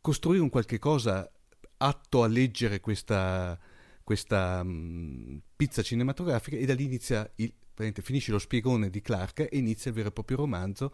costruire 0.00 0.42
un 0.42 0.50
qualche 0.50 0.78
cosa 0.78 1.28
atto 1.76 2.22
a 2.22 2.26
leggere 2.26 2.80
questa 2.80 3.58
questa 4.04 4.60
um, 4.62 5.40
pizza 5.56 5.82
cinematografica 5.82 6.56
e 6.56 6.66
da 6.66 6.74
lì 6.74 6.84
inizia 6.84 7.28
il, 7.36 7.52
finisce 8.02 8.30
lo 8.30 8.38
spiegone 8.38 8.90
di 8.90 9.00
Clark 9.00 9.40
e 9.40 9.56
inizia 9.56 9.90
il 9.90 9.96
vero 9.96 10.08
e 10.08 10.12
proprio 10.12 10.36
romanzo 10.36 10.92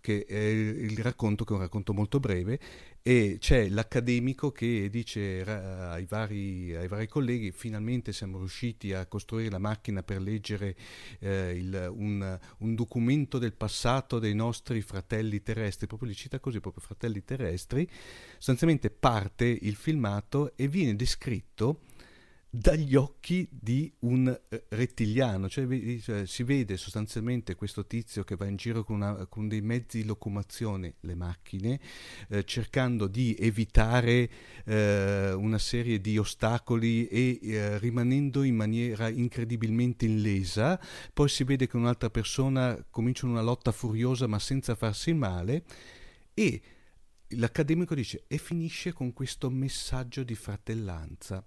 che 0.00 0.24
è 0.26 0.36
il 0.36 0.98
racconto 0.98 1.44
che 1.44 1.52
è 1.52 1.56
un 1.56 1.62
racconto 1.62 1.92
molto 1.92 2.18
breve 2.18 2.58
e 3.02 3.36
c'è 3.40 3.68
l'accademico 3.68 4.50
che 4.50 4.88
dice 4.90 5.42
ai 5.42 6.06
vari, 6.06 6.74
ai 6.74 6.88
vari 6.88 7.08
colleghi 7.08 7.50
finalmente 7.52 8.12
siamo 8.12 8.38
riusciti 8.38 8.92
a 8.92 9.06
costruire 9.06 9.50
la 9.50 9.58
macchina 9.58 10.02
per 10.02 10.20
leggere 10.20 10.76
eh, 11.18 11.50
il, 11.50 11.92
un, 11.92 12.38
un, 12.58 12.74
documento 12.74 13.38
del 13.38 13.54
passato 13.54 14.20
dei 14.20 14.34
nostri 14.34 14.82
fratelli 14.82 15.42
terrestri. 15.42 15.88
Proprio 15.88 16.08
li 16.08 16.14
cita 16.14 16.38
così 16.38 16.60
proprio 16.60 16.84
fratelli 16.84 17.24
terrestri. 17.24 17.88
Sostanzialmente 18.34 18.90
parte 18.90 19.46
il 19.46 19.74
filmato 19.74 20.52
e 20.56 20.68
viene 20.68 20.94
descritto 20.94 21.80
dagli 22.54 22.96
occhi 22.96 23.48
di 23.50 23.90
un 24.00 24.28
eh, 24.28 24.64
rettiliano, 24.68 25.48
cioè, 25.48 25.66
cioè, 26.00 26.26
si 26.26 26.42
vede 26.42 26.76
sostanzialmente 26.76 27.54
questo 27.54 27.86
tizio 27.86 28.24
che 28.24 28.36
va 28.36 28.44
in 28.44 28.56
giro 28.56 28.84
con, 28.84 28.96
una, 28.96 29.24
con 29.24 29.48
dei 29.48 29.62
mezzi 29.62 30.02
di 30.02 30.04
locomozione, 30.04 30.96
le 31.00 31.14
macchine, 31.14 31.80
eh, 32.28 32.44
cercando 32.44 33.06
di 33.06 33.34
evitare 33.38 34.28
eh, 34.66 35.32
una 35.32 35.56
serie 35.56 35.98
di 36.02 36.18
ostacoli 36.18 37.08
e 37.08 37.38
eh, 37.40 37.78
rimanendo 37.78 38.42
in 38.42 38.56
maniera 38.56 39.08
incredibilmente 39.08 40.04
illesa, 40.04 40.78
poi 41.10 41.30
si 41.30 41.44
vede 41.44 41.66
che 41.66 41.78
un'altra 41.78 42.10
persona 42.10 42.84
comincia 42.90 43.24
una 43.24 43.40
lotta 43.40 43.72
furiosa 43.72 44.26
ma 44.26 44.38
senza 44.38 44.74
farsi 44.74 45.14
male 45.14 45.64
e 46.34 46.60
l'accademico 47.28 47.94
dice 47.94 48.24
e 48.26 48.36
finisce 48.36 48.92
con 48.92 49.14
questo 49.14 49.48
messaggio 49.48 50.22
di 50.22 50.34
fratellanza 50.34 51.42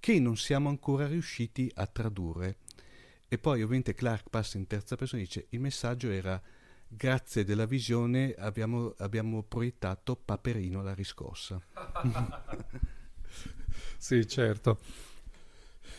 che 0.00 0.18
non 0.18 0.36
siamo 0.36 0.70
ancora 0.70 1.06
riusciti 1.06 1.70
a 1.74 1.86
tradurre. 1.86 2.56
E 3.28 3.38
poi 3.38 3.62
ovviamente 3.62 3.94
Clark 3.94 4.28
passa 4.28 4.56
in 4.56 4.66
terza 4.66 4.96
persona 4.96 5.22
e 5.22 5.26
dice 5.26 5.46
il 5.50 5.60
messaggio 5.60 6.10
era 6.10 6.42
grazie 6.88 7.44
della 7.44 7.66
visione 7.66 8.34
abbiamo, 8.36 8.92
abbiamo 8.98 9.44
proiettato 9.44 10.16
Paperino 10.16 10.82
la 10.82 10.94
riscossa. 10.94 11.62
sì, 13.96 14.26
certo. 14.26 14.80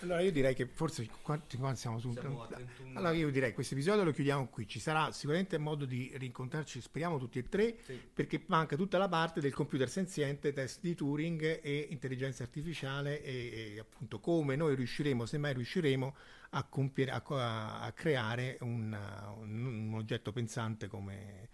Allora 0.02 0.22
io 0.22 0.32
direi 0.32 0.56
che 0.56 0.66
forse 0.66 1.08
quanti, 1.22 1.58
quanti 1.58 1.80
siamo 1.80 2.00
su... 2.00 2.12
Siamo 2.12 2.48
allora 2.94 3.12
io 3.12 3.30
direi 3.30 3.50
che 3.50 3.56
questo 3.56 3.76
episodio 3.76 4.04
lo 4.04 4.12
chiudiamo 4.12 4.48
qui, 4.48 4.68
ci 4.68 4.80
sarà 4.80 5.12
sicuramente 5.12 5.58
modo 5.58 5.86
di 5.86 6.12
rincontrarci, 6.16 6.82
speriamo 6.82 7.20
tutti 7.20 7.38
e 7.38 7.48
tre, 7.48 7.78
sì. 7.84 8.00
perché 8.14 8.44
manca 8.48 8.76
tutta 8.76 8.98
la 8.98 9.08
parte 9.08 9.40
del 9.42 9.54
computer 9.54 9.90
senziente, 9.90 10.54
test 10.54 10.82
di 10.82 10.96
Turing 10.96 11.62
e 11.62 11.88
intelligenza 11.92 12.44
artificiale 12.44 13.22
e, 13.22 13.74
e 13.76 13.80
appunto 13.80 14.20
come 14.20 14.56
noi 14.56 14.76
riusciremo, 14.76 15.26
se 15.26 15.38
mai 15.38 15.54
riusciremo, 15.54 16.16
a, 16.52 16.64
compiere, 16.64 17.12
a, 17.12 17.82
a 17.82 17.92
creare 17.92 18.58
un, 18.62 18.98
un, 19.38 19.66
un, 19.66 19.94
oggetto 19.94 20.32
pensante 20.32 20.88
come, 20.88 21.50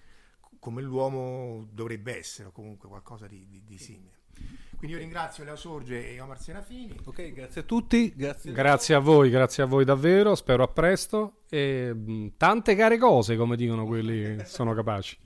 come, 0.60 0.82
l'uomo 0.82 1.68
dovrebbe 1.72 2.18
essere, 2.18 2.48
o 2.48 2.52
comunque 2.52 2.88
qualcosa 2.88 3.28
di, 3.28 3.46
di, 3.48 3.62
di 3.66 3.78
simile. 3.78 4.16
Quindi 4.78 4.96
io 4.96 5.02
ringrazio 5.02 5.44
Leo 5.44 5.56
Sorge 5.56 6.14
e 6.14 6.22
Omar 6.22 6.40
Serafini. 6.40 6.96
Ok, 7.04 7.34
grazie 7.34 7.62
a 7.62 7.64
tutti. 7.64 8.14
Grazie, 8.16 8.52
grazie 8.52 8.94
a 8.94 9.00
voi, 9.00 9.32
grazie 9.32 9.64
a 9.64 9.66
voi 9.66 9.84
davvero. 9.84 10.36
Spero 10.36 10.62
a 10.62 10.68
presto. 10.68 11.42
E 11.50 11.92
mh, 11.94 12.34
tante 12.38 12.76
care 12.76 13.00
cose, 13.00 13.36
come 13.36 13.56
dicono 13.56 13.88
quelli 13.88 14.38
che 14.38 14.46
sono 14.46 14.76
capaci. 14.76 15.18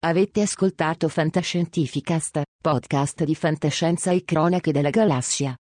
Avete 0.00 0.42
ascoltato 0.42 1.08
Fantascientificast, 1.08 2.42
podcast 2.62 3.24
di 3.24 3.34
fantascienza 3.34 4.10
e 4.12 4.24
cronache 4.24 4.72
della 4.72 4.90
galassia. 4.90 5.56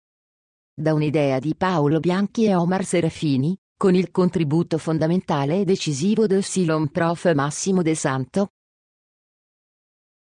Da 0.74 0.95
un'idea 0.95 1.39
di 1.39 1.55
Paolo 1.55 2.01
Bianchi 2.01 2.47
e 2.47 2.55
Omar 2.55 2.83
Serafini, 2.83 3.55
con 3.76 3.95
il 3.95 4.11
contributo 4.11 4.78
fondamentale 4.78 5.61
e 5.61 5.64
decisivo 5.64 6.26
del 6.26 6.43
Silon 6.43 6.89
Prof. 6.89 7.30
Massimo 7.35 7.83
De 7.83 7.95
Santo, 7.95 8.49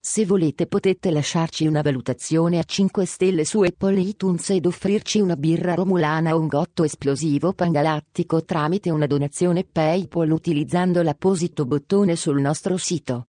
Se 0.00 0.24
volete 0.24 0.66
potete 0.66 1.10
lasciarci 1.10 1.66
una 1.66 1.82
valutazione 1.82 2.58
a 2.58 2.62
5 2.62 3.04
stelle 3.04 3.44
su 3.44 3.60
Apple 3.62 4.00
iTunes 4.00 4.50
ed 4.50 4.64
offrirci 4.64 5.20
una 5.20 5.34
birra 5.34 5.74
romulana 5.74 6.36
o 6.36 6.38
un 6.38 6.46
gotto 6.46 6.84
esplosivo 6.84 7.52
pangalattico 7.52 8.44
tramite 8.44 8.90
una 8.90 9.06
donazione 9.06 9.64
PayPal 9.64 10.30
utilizzando 10.30 11.02
l'apposito 11.02 11.66
bottone 11.66 12.14
sul 12.14 12.40
nostro 12.40 12.76
sito. 12.76 13.26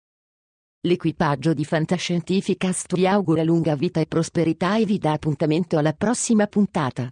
L'equipaggio 0.82 1.54
di 1.54 1.66
Fantascientificast 1.66 2.96
vi 2.96 3.08
augura 3.08 3.44
lunga 3.44 3.76
vita 3.76 4.00
e 4.00 4.06
prosperità 4.06 4.78
e 4.78 4.86
vi 4.86 5.00
dà 5.00 5.14
appuntamento 5.14 5.78
alla 5.78 5.94
prossima 5.94 6.46
puntata. 6.46 7.12